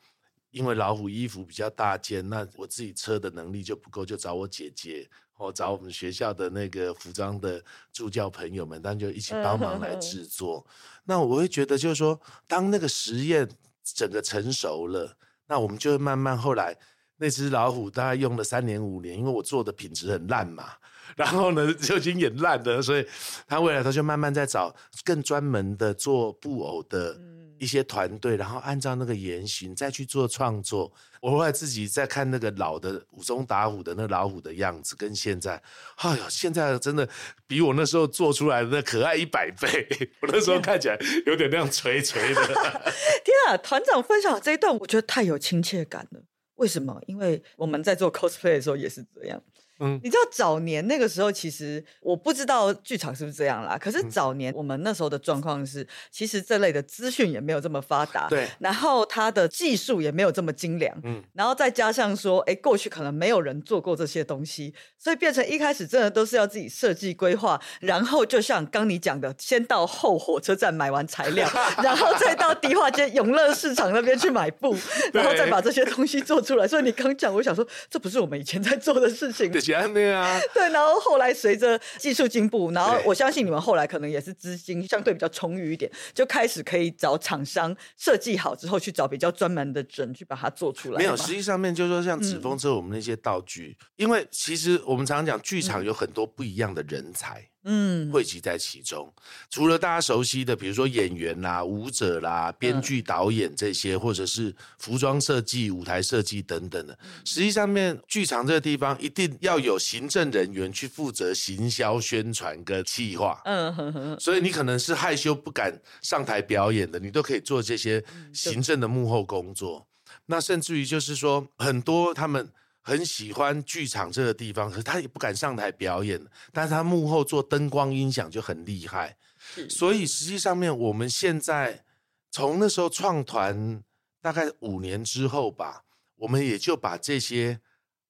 [0.52, 10.66] 因为老虎衣服比较大件，那我自己车的能力就不够，就找我姐姐或找我们学校的那个服装的助教朋友们，但就一起帮忙来制 作。
[11.04, 13.48] 那我会觉得，就是说，当那个实验
[13.82, 16.76] 整个成熟了，那我们就会慢慢后来
[17.16, 20.72] 那只老虎大概用了三年五年，因为我做的品质很烂嘛。
[21.16, 23.06] 然后呢，就已经演烂了，所以
[23.46, 27.18] 他未来他就慢慢在找更专门的做布偶的
[27.62, 30.92] 一些团队，然后按照那个原型再去做创作。
[31.20, 35.62] 我后来自己在看那个老的武松打虎的那老虎的样子，跟现在，
[35.98, 37.08] 哎呦，现在真的
[37.46, 39.86] 比我那时候做出来的那可爱一百倍。
[40.22, 42.42] 我那时候看起来有点那样垂垂的。
[43.24, 46.20] 天啊，团长分享这一段，我觉得太有亲切感了。
[46.56, 47.00] 为什么？
[47.06, 49.40] 因为我们在做 cosplay 的时候也是这样。
[49.82, 53.76] 嗯你知道早年那个时候，其实我不知道剧场是不是这样啦。
[53.76, 71.48] 可嗯是早年我们那时候的状况是，其实这类的资讯也没有这么发达，对然后它的技术也没有这么精良，嗯然后再加上说，哎，过去可能没有人做过这些东西，所以变成一开始真的都是要自己设计规划，然后就像刚你讲的，先到后火车站买完材料，
[71.82, 74.76] 然后再到迪化街永乐市场那边去买布，
[75.12, 76.66] 然后再把 这些东西做出来。
[76.68, 79.82] 所以你刚讲，我想说，这不是我们以前在做的事情吗对，。
[79.82, 90.98] 安那啊， 对，然后后来随着技术进步，然后我相信你们后来可能也是资金相对比较充裕一点，就开始可以找厂商设计好之后去找比较专门的人去把它做出来。
[90.98, 97.51] 没有，实际上面就是说，像纸风车我们那些道具，因为其实我们常常讲，剧场有很多不一样的人才。
[97.64, 99.12] 嗯，汇集在其中。
[99.50, 113.40] 除了大家熟悉的，比如说演员啦、舞者啦、编剧、导演这些，或者是服装设计、舞台设计等等的，实际上面剧场这个地方一定要有行政人员去负责行销、宣传跟企划。
[113.44, 119.86] 嗯哼哼，所以你可能是害羞不敢上台表演的，你都可以做这些行政的幕后工作。
[120.26, 122.48] 那甚至于就是说，很多他们
[122.82, 126.20] 很喜欢剧场这个地方，可是他也不敢上台表演，
[126.52, 129.16] 但是他幕后做灯光音响就很厉害。
[129.38, 131.84] 是所以实际上面，我们现在
[132.30, 133.82] 从那时候创团
[134.20, 135.84] 大概五年之后吧，
[136.16, 137.60] 我们也就把这些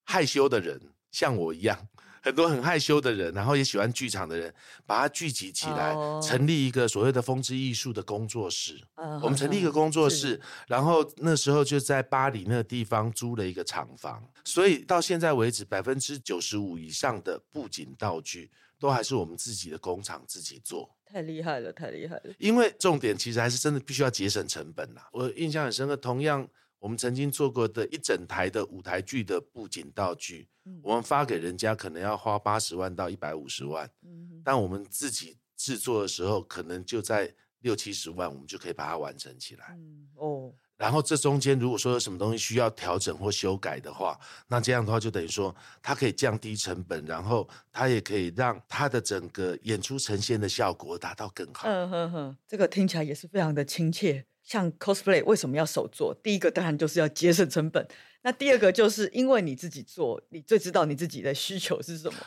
[0.05, 0.81] 害羞的人，
[1.11, 1.89] 像我一样，
[2.23, 4.55] 很多很害羞的人，然后也喜欢剧场的人，
[4.87, 8.81] 把它聚集起来，哦成立一个所谓的风之艺术的工作室。
[8.95, 20.89] 嗯我们成立一个工作室，然后那时候就在巴黎那个地方租了一个厂房，所以到现在为止，百分之九十五以上的布景道具都还是我们自己的工厂自己做。
[21.05, 22.35] 太厉害了，太厉害了。
[22.39, 25.09] 因为重点其实还是真的必须要节省成本啦。
[25.13, 26.49] 我印象很深刻，同样
[26.83, 39.77] 我们曾经做过的一整台的舞台剧的布景道具，嗯我们发给人家可能要花八十万到一百五十万，嗯但我们自己制作的时候，可能就在六七十万，我们就可以把它完成起来。
[39.79, 44.19] 嗯哦，然后这中间如果说有什么东西需要调整或修改的话，
[44.49, 51.69] 那这样的话就等于说它可以降低成本，然后它也可以让它的整个演出呈现的效果达到更好。
[51.69, 54.27] 嗯哼哼，这个听起来也是非常的亲切。
[54.53, 56.15] 像 cosplay 为什么要手做？
[56.23, 57.89] 第一个当然就是要节省成本，
[58.21, 62.19] 那第二个就是因为你自己做，你最知道你自己的需求是什么。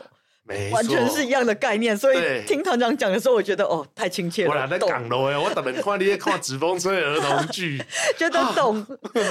[0.48, 7.80] 没完全是一样的概念，所以对听团长讲的时候，我觉得哦，太亲切了，我懒在懂港楼哎，我等人看你在看纸风车儿童剧，
[8.16, 8.80] 觉得懂。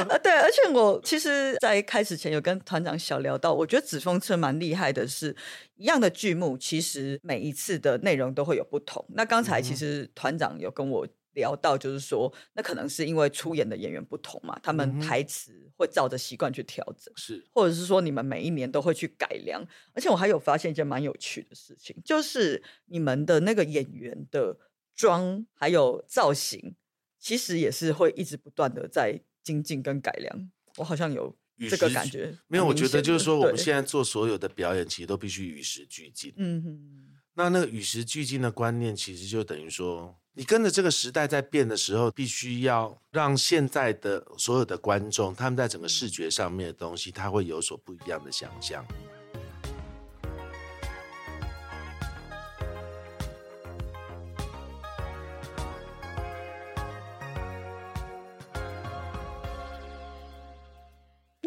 [0.09, 5.37] 啊， 对，而且我其实，在开始前有跟团长小聊到，我觉得纸风车蛮厉害的是，
[5.77, 9.05] 一样的剧目，其实每一次的内容都会有不同。
[9.11, 17.13] 那刚才其实团长有跟我聊到，就是说，那可能是因为出演的演员不同嘛，他们台词会照着习惯去调整。
[17.17, 24.59] 是或者是说你们每一年都会去改良，而且我还有发现一件蛮有趣的事情，就是你们的那个演员的
[24.95, 26.75] 妆还有造型，
[27.19, 30.51] 其实也是会一直不断的在精进跟改良。
[30.77, 31.37] 我好像有
[31.69, 36.33] 这个与时俱感觉，没有，我觉得就是说，我们现在，在做所有的表演，其实都必须与时俱进。
[36.37, 48.87] 嗯哼，那那个与时俱进的观念，其实就等于说，你跟着这个时代在变的时候，必须要让现在的所有的观众，他们在整个视觉上面的东西，他会有所不一样的想象。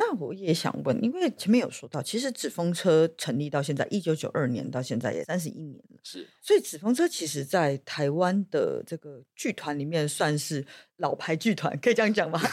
[0.10, 6.00] 那我也想问，因为前面有说到，其实纸风车成立到现在，一九九二年到现在也三十一年了。
[6.02, 10.66] 是所以纸风车其实，在台湾的这个剧团里面算是
[10.98, 12.40] 老牌剧团，可以这样讲吗？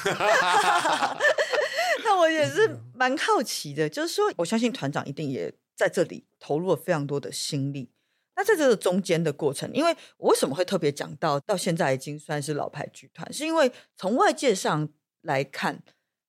[2.02, 7.88] 那我也是蛮好奇的，就是说，我相信团长一定也在这里投入了非常多的心力。
[8.34, 14.88] 那在这个中间的过程，因为我为什么会特别讲到到现在已经算是老牌剧团，是因为从外界上
[15.22, 15.80] 来看，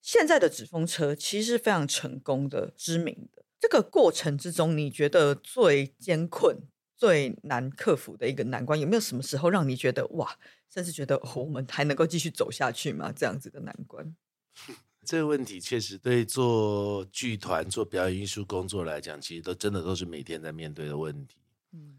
[0.06, 3.44] 现在的纸风车其实是非常成功的、知名的。
[3.58, 6.56] 这个过程之中，你觉得最艰困、
[6.96, 10.38] 最难克服的一个难关，有没有什么时候让你觉得哇，
[10.72, 13.10] 甚至觉得、哦、我们还能够继续走下去吗？
[13.10, 14.14] 这样子的难关？
[15.04, 21.36] 这个问题，确实对做剧团、做表演艺术工作来讲，其实都真的都是每天在面对的问题。
[21.72, 21.96] 嗯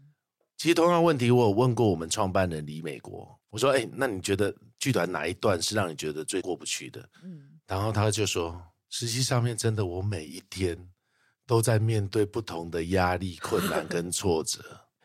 [0.56, 10.88] 其实同样的问题，我有问过我们创办人李美国，我说：“哎、那你觉得剧团哪一段是让你觉得最过不去的？”嗯然后他就说：“实际上面真的，我每一天
[11.46, 14.58] 都在面对不同的压力、困难跟 挫折。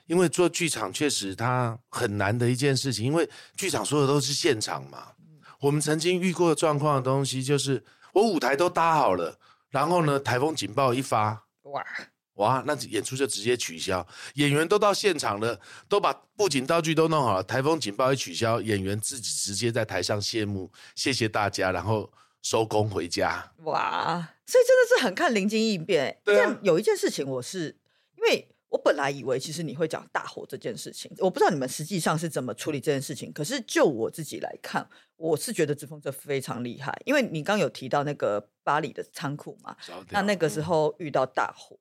[0.05, 5.13] 因为做剧场确实它很难的一件事情，因为剧场所有都是现场嘛。
[5.59, 11.85] 我们曾经遇过的状况的东西，就是我舞台都搭好了，然后呢，台风警报一发，哇，
[12.33, 22.11] 哇，那演出就直接取消，演员都到现场了，都把布景道具都弄好了，台风警报一取消，演员自己直接在台上谢幕，谢谢大家，然后
[22.43, 23.51] 收工回家。
[23.63, 26.19] 哇，所以真的是很看临机应变。
[26.23, 27.75] 对啊但有一件事情，我是
[28.15, 33.31] 因为我本来以为其实你会讲大火这件事情，我不知道你们实际上是怎么处理这件事情。
[33.31, 39.75] 可是就我自己来看，我是觉得纸风车非常厉害，因为你刚有提到那个巴黎的仓库嘛，
[40.09, 41.77] 那那个时候遇到大火，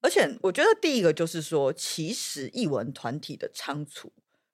[0.00, 4.12] 而且我觉得第一个就是说，其实艺文团体的仓储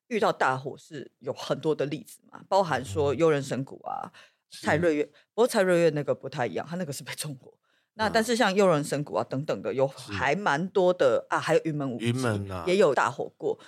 [0.08, 4.12] 遇到大火是有很多的例子嘛，包含说幽人神谷啊、
[4.50, 7.52] 蔡瑞月，不过蔡瑞月那个不太一样，他那个是被纵火。
[7.94, 12.64] 那但是像诱人神谷啊等等的，有还蛮多的啊，还有云门舞云集门啊。
[12.66, 13.58] 也有大火过。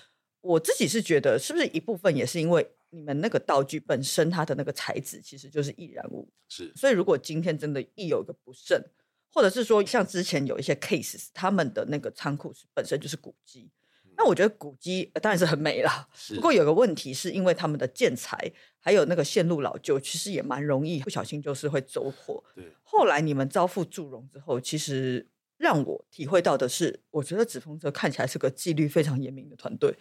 [0.40, 6.72] 我自己是觉得，是不是一部分也是因为你们那个道具本身它的那个材质其实就是易燃物，是。
[6.76, 8.80] 所以如果今天真的一有一个不慎，
[9.32, 13.68] 或者是说像之前有一些 cases，他们的那个仓库是本身就是古迹，
[14.22, 16.06] 那我觉得古迹、呃当然是很美啦。
[16.34, 22.44] 不过有个问题是因为他们的建材还有那个线路老旧，其实也蛮容易不小心就是会走火。
[22.54, 29.96] 对后来你们招付祝融之后，其实让我体会到的是，我觉得纸风车看起来是个纪律非常严明的团队。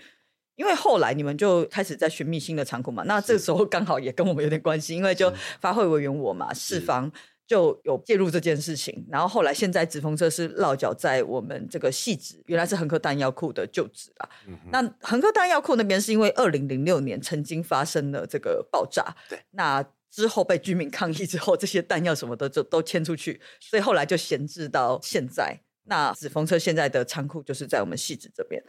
[0.58, 7.10] 因为后来你们就开始在寻觅新的仓库嘛，那这个时候刚好也跟我们有点关系，因为就发会委员我嘛，市房
[7.50, 9.04] 就有介入这件事情。
[9.10, 14.29] 然后后来现在纸风车是落脚在我们这个细址，原来是恒科弹药库的旧址啦。
[14.47, 25.60] 嗯那恒科弹药库那边是因为二零零六年曾经发生了这个爆炸，对，那之后被居民抗议之后，这些弹药什么的就都迁出去，所以后来就闲置到现在。
[25.85, 28.63] 那纸风车现在的仓库就是在我们细址这边。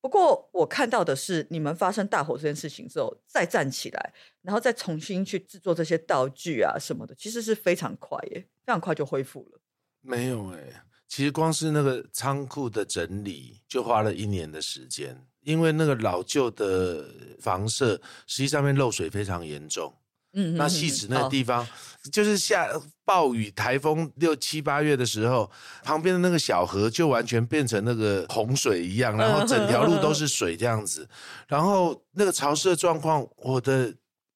[0.00, 9.60] 不过我看到的是，你们发生大火这件事情之后，再站起来，然后再重新去制作这些道具啊什么的，其实是非常快耶，非常快就恢复了。
[10.00, 15.26] 没有哎、其实光是那个仓库的整理就花了一年的时间。
[15.42, 17.08] 因为那个老旧的
[17.40, 19.90] 房舍，实际上面漏水非常严重。
[20.32, 21.66] 嗯那戏子那个地方，
[22.12, 22.68] 就是下
[23.04, 25.50] 暴雨、台风六七八月的时候，
[25.82, 31.08] 旁边的那个小河就完全变成那个洪水一样，然后整条路都是水这样子。
[31.48, 33.92] 然后那个潮湿的状况，我的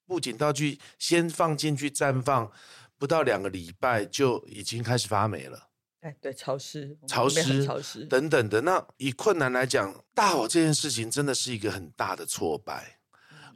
[0.07, 2.51] 布景道具先放进去绽放，
[2.99, 5.69] 不到两个礼拜就已经开始发霉了。
[6.01, 8.61] 哎，对，潮湿，潮湿潮湿，等等的。
[8.61, 12.99] 那以困难来讲，大火这件事情真的是一个很大的挫败，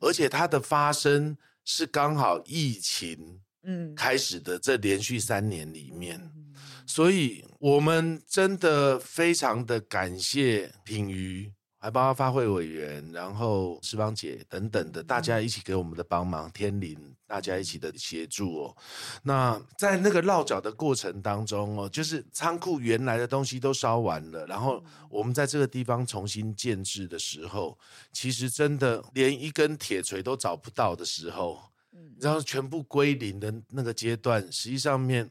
[0.01, 1.36] 而且它的发生
[1.71, 6.55] 是刚好疫情嗯，开始的这连续三年里面，嗯
[6.87, 11.53] 所以我们真的非常的感谢品瑜。
[11.81, 18.76] 还包括发会委员，然后石芳姐等等的，大家一起给我们的帮忙，天林大家一起的协助哦。
[19.22, 27.79] 那在那个落脚的过程当中哦，就是仓库原来的东西都烧完了，然后我们在这个地方重新建制的时候，
[28.12, 31.61] 其实真的连一根铁锤都找不到的时候，
[31.93, 35.31] 嗯然后全部归零的那个阶段，实际上面。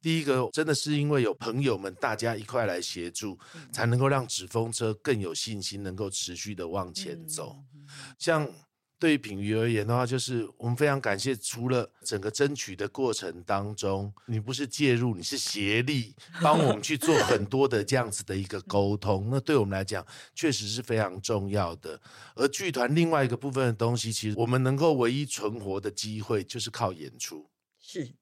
[0.00, 3.38] 第一个真的是因为有朋友们大家一块来协助，
[3.72, 7.56] 才能够让纸风车更有信心，能够持续的往前走。
[8.18, 8.48] 像
[9.00, 22.00] 对于品鱼而言的话，就是我们非常感谢，除了整个争取的过程当中，你不是介入，你是协力 帮我们去做很多的这样子的一个沟通，那对我们来讲确实是非常重要的。
[22.34, 27.48] 而剧团另外一个部分的东西，其实我们能够唯一存活的机会就是靠演出。
[27.80, 28.12] 是，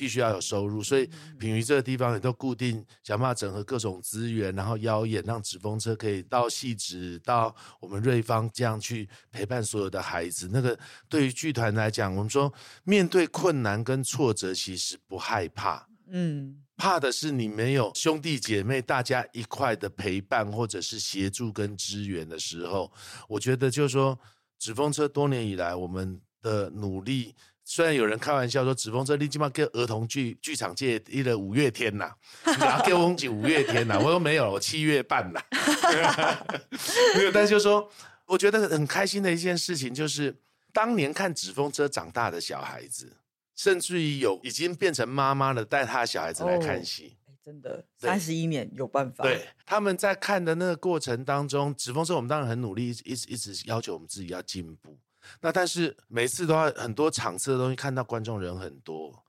[0.00, 1.06] 必须要有收入，所以
[1.38, 10.48] 品瑜这个地方也都固定想办法整合各种资源，然后邀演让纸风车可以到戏子、到我们瑞芳这样去陪伴所有的孩子。
[10.50, 12.50] 那个对于剧团来讲，我们说
[12.82, 22.90] 面对困难跟挫折，其实不害怕，嗯怕的是你没有兄弟姐妹大家一块的陪伴或者是协助跟支援的时候，
[23.28, 24.18] 我觉得就是说
[24.58, 27.34] 纸风车多年以来我们的努力。
[27.72, 32.12] 虽然有人开玩笑说纸风车你起码跟儿童剧剧场界一的五月天呐，
[32.44, 32.52] 你
[32.84, 35.40] 给给我起五月天呐，我说没有，我七月半呐，
[37.14, 37.88] 没有，但是就说
[38.26, 40.34] 我觉得很开心的一件事情就是
[40.72, 43.12] 当年看纸风车长大的小孩子，
[43.54, 47.18] 甚至于有已经变成妈妈了，带他的小孩子来看戏。
[47.28, 54.98] 哎，真的，三十一年有办法，对，他们在看的那个过程当中，纸风车我们当然很努力，一直一直一直要求我们自己要进步。
[55.40, 59.22] 那但是每次都要很多场次的东西，看到观众人很多，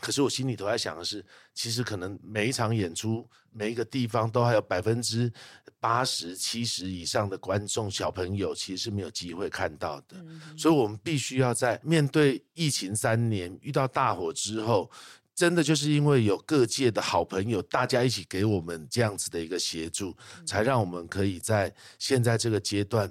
[0.00, 5.32] 可是我心里头在想的是，其实可能每一场演出，每一个地方都还有百分之
[5.80, 10.16] 八十、七十以上的观众小朋友，其实是没有机会看到的。
[10.56, 14.90] 所以我们必须要在面对疫情三年，遇到大火之后。
[15.34, 20.12] 真的就是因为有各界的好朋友，大家一起给我们这样子的一个协助，
[20.44, 23.08] 才让我们可以在现在这个阶段，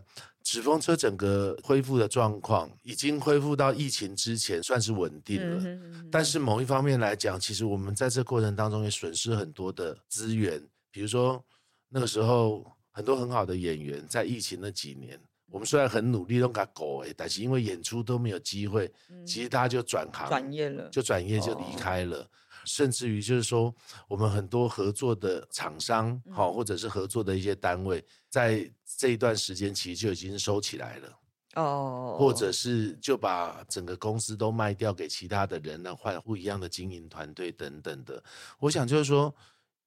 [0.47, 5.77] 纸风车整个恢复的状况已经恢复到疫情之前，算是稳定了。
[6.09, 11.43] 但是某一方面来讲，其实我们在这过程当中也损失很多的资源，比如说
[11.89, 15.19] 那个时候很多很好的演员在疫情那几年。
[15.51, 18.89] 我们虽然很努力都给他狗哎，但是因为演出都没有机会，
[19.25, 22.25] 其实大家就转行，嗯转业了，就转业就离开了，
[22.67, 23.73] 甚至于就是说，
[24.07, 31.19] 我们很多合作的厂商，好、或者是合作的一些单位，在这一段时间其实就已经收起来了，
[31.55, 38.23] 哦，或者是就把整个公司都卖掉给其他的人了，换不一样的经营团队等等的。
[38.59, 39.33] 我想就是说，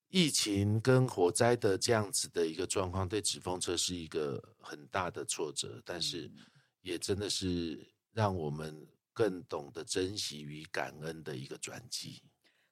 [0.08, 6.28] 疫情跟火灾的这样子的一个状况，对纸风车是一个很大的挫折，但是
[6.80, 7.78] 也真的是
[8.12, 8.74] 让我们
[9.12, 12.22] 更懂得珍惜与感恩的一个转机。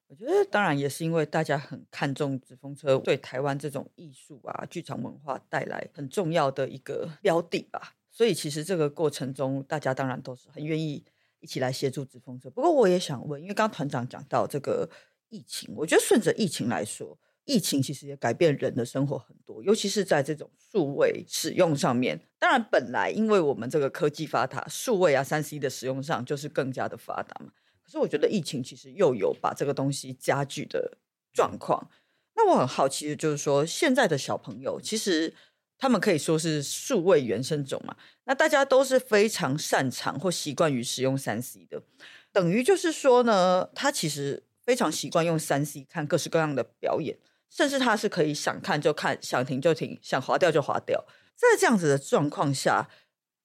[0.09, 11.05] 我觉得当然也是因为大家很看重纸风车对台湾这种艺术啊、剧场文化带来很重要的一个标的吧，所以其实这个过程中，大家当然都是很愿意
[11.41, 12.49] 一起来协助纸风车。
[12.49, 14.89] 不过我也想问，因为刚刚团长讲到这个
[15.29, 22.19] 疫情，我觉得顺着疫情来说，疫情其实也改变人的生活很多，尤其是在这种数位使用上面。
[22.39, 27.53] 当然，本来因为我们这个科技发达，数位啊、三 C 的使用上就是更加的发达嘛。
[27.89, 30.99] 可是我觉得疫情其实又有把这个东西加剧的
[31.33, 31.89] 状况。
[32.37, 35.33] 那我很好奇的就是说，现在的小朋友其实
[35.79, 41.83] 他们可以说是数位原生种嘛，那大家都是非常擅长或习惯于使用三 C 的，
[42.31, 47.17] 等于就是说呢，他其实非常习惯用三 C 看各式各样的表演，
[47.49, 51.07] 甚至他是可以想看就看，想停就停，想划掉就划掉。
[51.35, 52.91] 在这样子的状况下，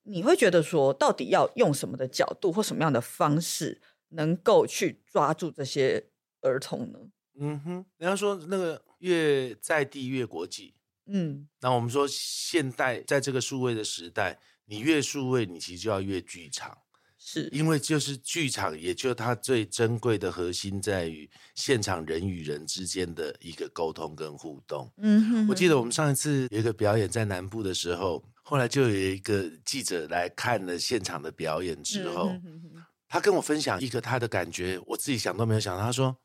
[0.04, 3.80] 你会觉得说，到底要用什么的角度或什么样的方式，
[4.14, 6.10] 能够去抓住这些
[6.42, 7.00] 儿童呢？
[7.40, 10.76] 嗯哼，人家说那个越在地越国际，
[11.08, 16.78] 嗯，那我们说现代在这个数位的时代，你越数位，你其实就要越剧场。
[17.26, 24.92] 是因为就是剧场，也就它最珍贵的核心在于现场人与人之间的一个沟通跟互动。
[24.98, 35.84] 嗯哼我记得我们上一次有一个表演在南部的时候，后来就有一个记者来看了现场的表演之后，嗯哼哼他跟我分享一个他的感觉，我自己想都没有想到。
[35.84, 36.18] 他说：“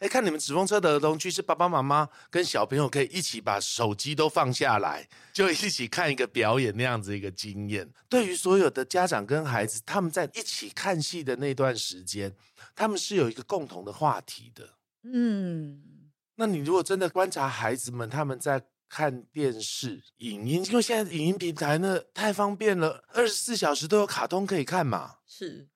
[0.00, 7.88] 哎，看你们纸风车的儿童剧是爸爸妈妈跟小朋友可以一起把手机都放下来，就一起看一个表演那样子一个经验。
[8.08, 12.34] 对于所有的家长跟孩子，他们在一起看戏的那段时间，
[12.74, 14.68] 他们是有一个共同的话题的。
[15.04, 25.18] 嗯，那你如果真的观察孩子们他们在看电视、影音，因为现在影音平台呢太方便了，二十四小时都有卡通可以看嘛。
[25.28, 25.68] 是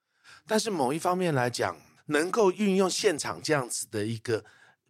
[0.49, 1.77] 但是某一方面来讲，
[2.07, 4.43] 能够运用现场这样子的一个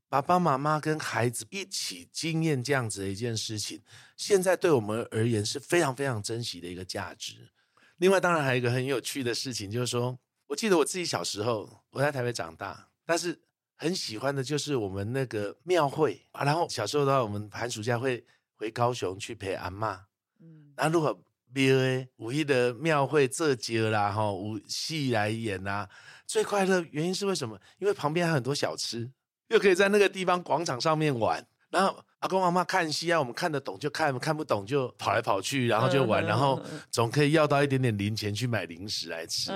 [0.07, 3.82] 爸爸妈妈跟孩子一起经验这样子的一件事情，
[4.16, 7.51] 现在对我们而言是非常非常珍惜的一个价值。
[7.97, 13.38] 另外，当然还有一个很有趣的事情，就是说我记得我自己小时候我在台北长大，但是
[13.76, 16.45] 很喜欢的就是我们那个庙会啊。
[16.45, 20.05] 然后小时候的话，我们寒暑假会回高雄去陪阿妈。
[20.39, 21.22] 嗯那如果
[21.53, 25.87] 庙诶，五一的庙会这节啦，哈，舞戏来演啊，
[26.25, 27.59] 最快乐原因是为什么？
[27.79, 29.09] 因为旁边还有很多小吃，
[29.47, 31.45] 又可以在那个地方广场上面玩。
[31.69, 39.51] 然后阿公阿妈看戏啊，我们看得懂就看，看不懂就跑来跑去，然后就玩，嗯然后总可以要到一点点零钱去买零食来吃。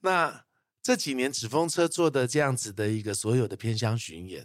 [0.00, 0.44] 那
[0.82, 4.44] 这几年纸风车做的这样子的一个所有的偏乡巡演，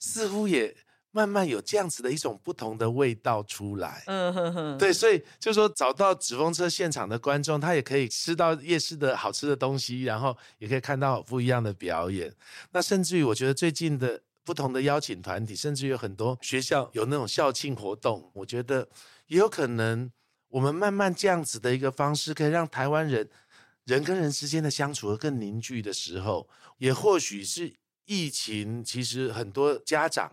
[0.00, 0.74] 似乎也
[1.14, 4.02] 慢慢有这样子的一种不同的味道出来。
[4.06, 12.34] 嗯哼哼，对，所以就说找到纸风车现场的观众，他也可以吃到夜市的好吃的东西，然后也可以看到不一样的表演。
[12.72, 18.88] 那甚至于，我觉得最近的不同的邀请团体，甚至有很多学校有那种校庆活动，我觉得
[19.28, 20.10] 也有可能，
[20.48, 23.30] 我们慢慢这样子的一个方式，可以让台湾人
[23.84, 26.48] 人跟人之间的相处更凝聚的时候，
[26.78, 27.72] 也或许是
[28.04, 30.30] 疫情，其实很多家长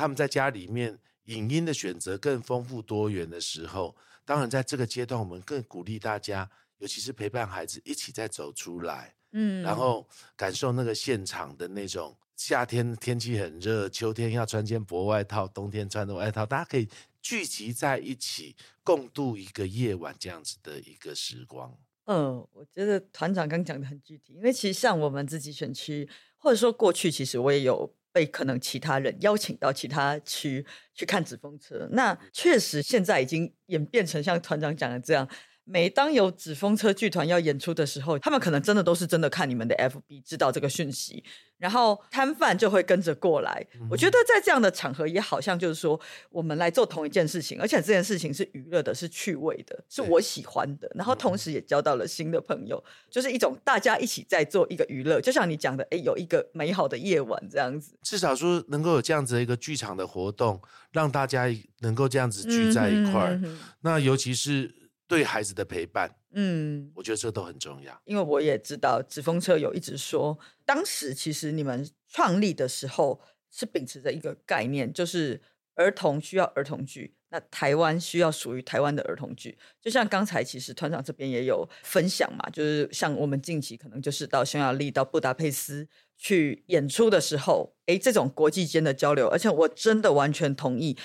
[0.00, 3.94] 他们在家里面影音的选择更丰富多元的时候，
[4.24, 16.88] 当然在这个阶段，我们更鼓励大家，尤其是陪伴孩子一起再走出来，嗯，然后感受那个现场的那种夏天天气很热，秋天要穿件薄外套，冬天穿的外套，大家可以
[17.20, 21.78] 聚集在一起，共度一个夜晚这样子的一个时光。
[22.06, 31.88] 嗯，我觉得团长刚讲的很具体，因为其实像我们自己选区，或者说过去，其实我也有被可能其他人邀请到其他区去看纸风车。
[31.92, 35.28] 那确实现在已经演变成像团长讲的这样，
[35.64, 41.22] 每当有纸风车剧团要演出的时候，他们可能真的都是真的看你们的 FB 知道这个讯息，
[41.58, 43.64] 然后摊贩就会跟着过来。
[43.88, 46.00] 我觉得在这样的场合，也好像就是说，
[46.30, 57.96] 我们来做同一件事情，而且这件事情是娱乐的，是趣味的，是我喜欢的，然后同时也交到了新的朋友，就是一种大家一起在做一个娱乐，就像你讲的，哎，有一个美好的夜晚这样子。
[58.02, 61.46] 至少说能够有这样子的一个剧场的活动，让大家
[61.80, 63.34] 能够这样子聚在一块儿。
[63.34, 64.74] 嗯哼那尤其是
[65.10, 68.00] 对孩子的陪伴，嗯，我觉得这都很重要。
[68.04, 75.42] 因为我也知道纸风车有一直说，当时其实你们创立的时候是秉持着一个概念，就是
[75.74, 79.58] 儿童需要儿童剧，那台湾需要属于台湾的儿童剧。
[79.80, 90.96] 就像刚才其实团长这边也有分享嘛，就是像我们近期可能就是到匈牙利、到布达佩斯去演出的时候，诶，这种国际间的交流，而且我真的完全同意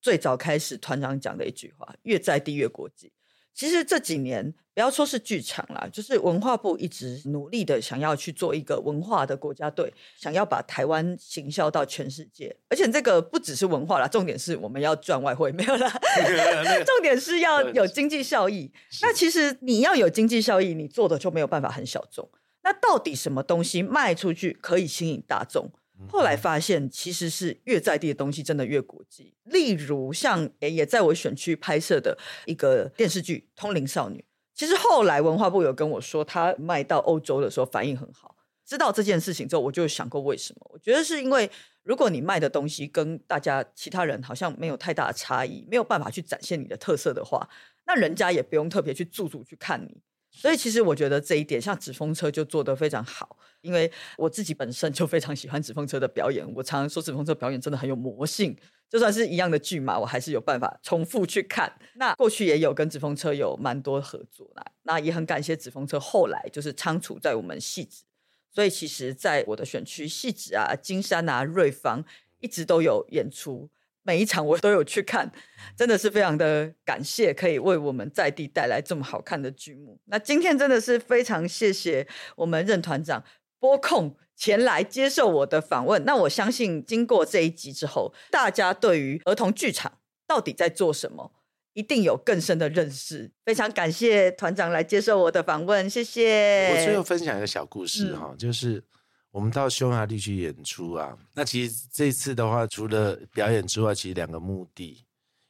[0.00, 3.12] 最早开始团长讲的一句话：越在地越国际。
[3.52, 12.56] 其实这几年，不要说是剧场啦，就是文化部一直努力的想要去做一个文化的国家队，想要把台湾行销到全世界。
[12.68, 15.90] 而且这个不只是文化啦，重点是我们要赚外汇，没有啦。
[16.86, 18.72] 重点是要有经济效益。
[19.02, 22.26] 那其实你要有经济效益，你做的就没有办法很小众。
[22.62, 25.70] 那到底什么东西卖出去可以吸引大众？
[26.08, 29.34] 后来发现，其实是越在地的东西真的越国际。
[29.44, 34.18] 例如，像诶也在我选区拍摄的一个电视剧《通灵少女》，
[34.54, 38.36] 其实后来文化部有跟我说，他卖到欧洲的时候反应很好。
[38.66, 40.70] 知道这件事情之后，我就想过为什么？
[40.72, 41.50] 我觉得是因为，
[41.82, 47.48] 如果你卖的东西跟大家其他人好像没有太大的差异，没有办法去展现你的特色的话，
[47.86, 50.00] 那人家也不用特别去驻足去看你。
[50.40, 56.50] 所以其实我觉得这一点，像纸风车就做得非常好，因为我自己本身就非常喜欢纸风车的表演。
[56.54, 58.56] 我常常说纸风车表演真的很有魔性，
[58.88, 61.70] 就算是一样的剧嘛，我还是有办法重复去看。
[61.96, 68.04] 那过去也有跟纸风车有蛮多合作啦，那也很感谢纸风车后来就是仓储在我们戏子，
[68.50, 72.02] 所以其实在我的选区戏子啊、金山啊、瑞芳
[72.38, 73.68] 一直都有演出。
[74.02, 75.30] 每一场我都有去看，
[75.76, 80.00] 真的是非常的感谢，可以为我们在地带来这么好看的剧目。
[80.06, 83.22] 那今天真的是非常谢谢我们任团长
[83.58, 86.02] 拨空前来接受我的访问。
[86.04, 91.32] 那我相信经过这一集之后，大家对于儿童剧场到底在做什么，
[91.74, 93.30] 一定有更深的认识。
[93.44, 96.70] 非常感谢团长来接受我的访问，谢谢。
[96.70, 98.82] 我最后分享一个小故事哈，就是
[99.30, 101.16] 我们到匈牙利去演出啊。
[101.32, 105.04] 那其实这次的话，除了表演之外，其实两个目的，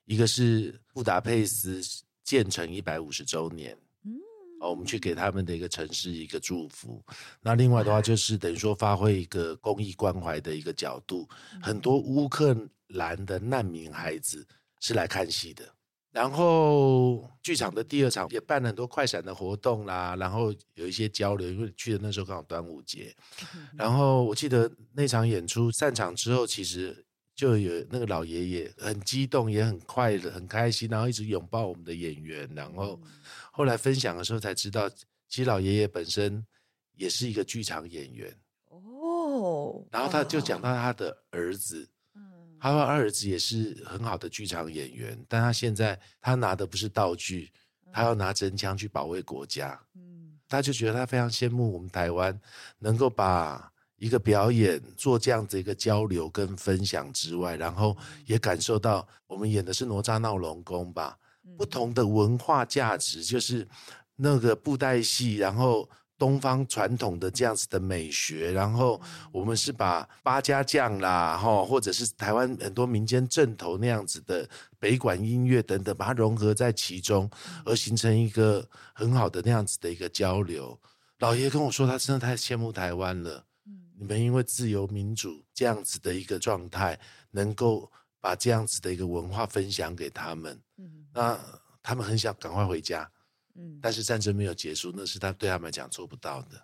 [0.04, 1.80] 一个是布达佩斯
[2.22, 4.12] 建成一百五十周年，嗯，
[4.60, 7.02] 哦，我们去给他们的一个城市一个祝福。
[7.40, 11.28] 那另外的话，就是等于说发挥一个公益关怀的一个角度，
[11.62, 12.56] 很多乌克
[12.88, 14.46] 兰的难民孩子
[14.80, 15.64] 是来看戏的。
[16.12, 23.14] 然后剧场的第二场也办了很多快闪的活动啦，然后有一些交流，因为去的那时候刚好端午节。
[23.76, 27.06] 然后我记得那场演出散场之后，其实
[27.36, 32.50] 就有那个老爷爷很激动，也很快乐、很开心，然后一直拥抱我们的演员。
[32.56, 33.00] 然后
[33.52, 34.88] 后来分享的时候才知道，
[35.28, 36.44] 其实老爷爷本身
[36.96, 38.36] 也是一个剧场演员
[38.66, 39.86] 哦。
[39.92, 41.88] 然后他就讲到他的儿子。
[42.60, 47.50] 他说：“二儿子也是很好的剧场演员，但他现在他拿的不是道具，
[47.90, 49.80] 他要拿真枪去保卫国家。
[49.94, 52.38] 嗯，他就觉得他非常羡慕我们台湾
[52.78, 57.96] 能够把一个表演做这样子一个交流跟分享之外，然后
[58.26, 61.16] 也感受到我们演的是哪吒闹龙宫吧，
[61.56, 63.66] 不同的文化价值，就是
[64.16, 65.88] 那个布袋戏，然后。”
[66.20, 69.00] 东方传统的这样子的美学，然后
[69.32, 74.46] 我们是把八家将啦，哈，或者是台湾很多民间正头那样子的
[74.78, 77.28] 北管音乐等等，把它融合在其中，
[77.64, 80.78] 而形成一个很好的那样子的一个交流。
[81.20, 83.42] 老爷跟我说，他真的太羡慕台湾了。
[83.98, 86.98] 你们因为自由民主这样子的一个状态，
[87.30, 87.90] 能够
[88.20, 90.60] 把这样子的一个文化分享给他们，
[91.14, 91.38] 那
[91.82, 93.10] 他们很想赶快回家。
[93.80, 96.60] 但是战争没有结束，那是他对他们来讲做不到的。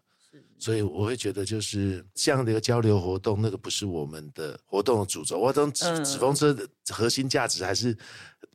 [0.58, 5.38] 所以我会觉得，就是这样的一个交流活动，那个不是我们的活动的主轴。
[5.38, 7.96] 我等纸纸风车的核心价值还是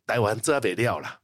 [0.06, 1.20] 台湾这北料啦。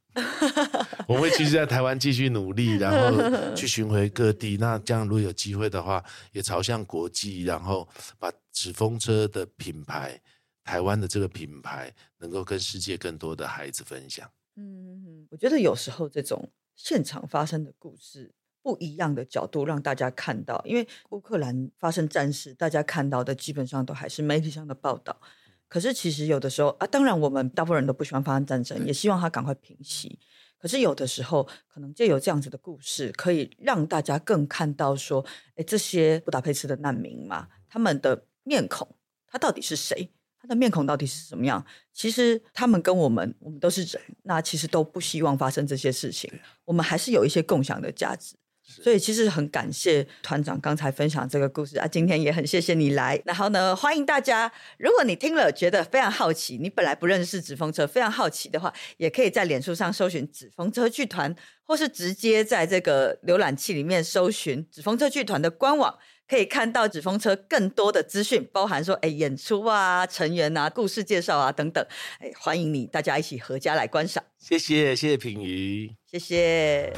[1.07, 4.57] 我们会继续在台湾继续努力，然后去巡回各地。
[4.57, 7.87] 那这样如果有机会的话，也朝向国际，然后
[8.17, 10.19] 把纸风车的品牌、
[10.63, 14.27] 台湾的这个品牌，能够跟世界更多的孩子分享。
[14.55, 16.49] 嗯，我觉得有时候这种。
[16.77, 20.61] 现场发生的故事，不一样的角度让大家看到。
[20.63, 25.19] 因为乌克兰发生战事，大家看到的基本上都还是媒体上的报道。
[25.67, 30.17] 可是其实有的时候啊，当然我们大部分人都不喜欢发生战争，也希望它赶快平息。
[30.59, 35.25] 可是有的时候，可能就有这样子的故事，可以让大家更看到说，
[35.55, 38.95] 哎，这些布达佩斯的难民嘛，他们的面孔，
[39.27, 40.09] 他到底是谁？
[40.45, 41.65] 的面孔到底是什么样？
[41.93, 46.29] 其实他们跟我们，我们都是人，那其实都不希望发生这些事情。
[46.65, 51.87] 我们还是有一些共享的价值，所以其实很感谢团长刚才分享这个故事啊。
[51.87, 54.51] 今天也很谢谢你来，然后呢，欢迎大家。
[54.77, 61.33] 如果你听了觉得非常好奇，你本来不认识纸风车，非常好奇的话，也可以在脸书上搜寻纸风车剧团，
[61.63, 65.97] 或是直接在这个浏览器里面搜寻纸风车剧团的官网。
[66.29, 71.85] 可以看到纸风车更多的资讯，包含说，哎，演出啊、成员啊、故事介绍啊等等，
[72.19, 74.21] 哎，欢迎你大家一起合家来观赏。
[74.37, 76.91] 谢谢，谢谢品瑜，谢谢。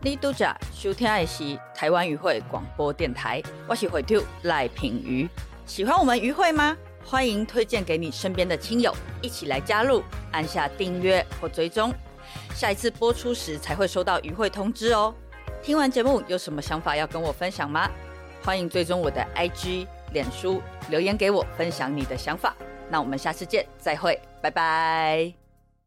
[0.00, 5.28] 你都在收听的是台湾渔会广播电台，我是会兔赖品瑜。
[5.66, 6.76] 喜欢我们渔会吗？
[7.04, 11.92] 欢迎推荐给你身边的亲友，一起来加入，按下订阅或追踪，
[12.54, 15.12] 下一次播出时才会收到渔会通知哦。
[15.62, 17.90] 听完节目有什么想法要跟我分享吗？
[18.42, 22.54] 欢迎追踪我的 IG、脸书留言给我，分享你的想法。
[22.88, 25.47] 那我们下次见，再会，拜拜。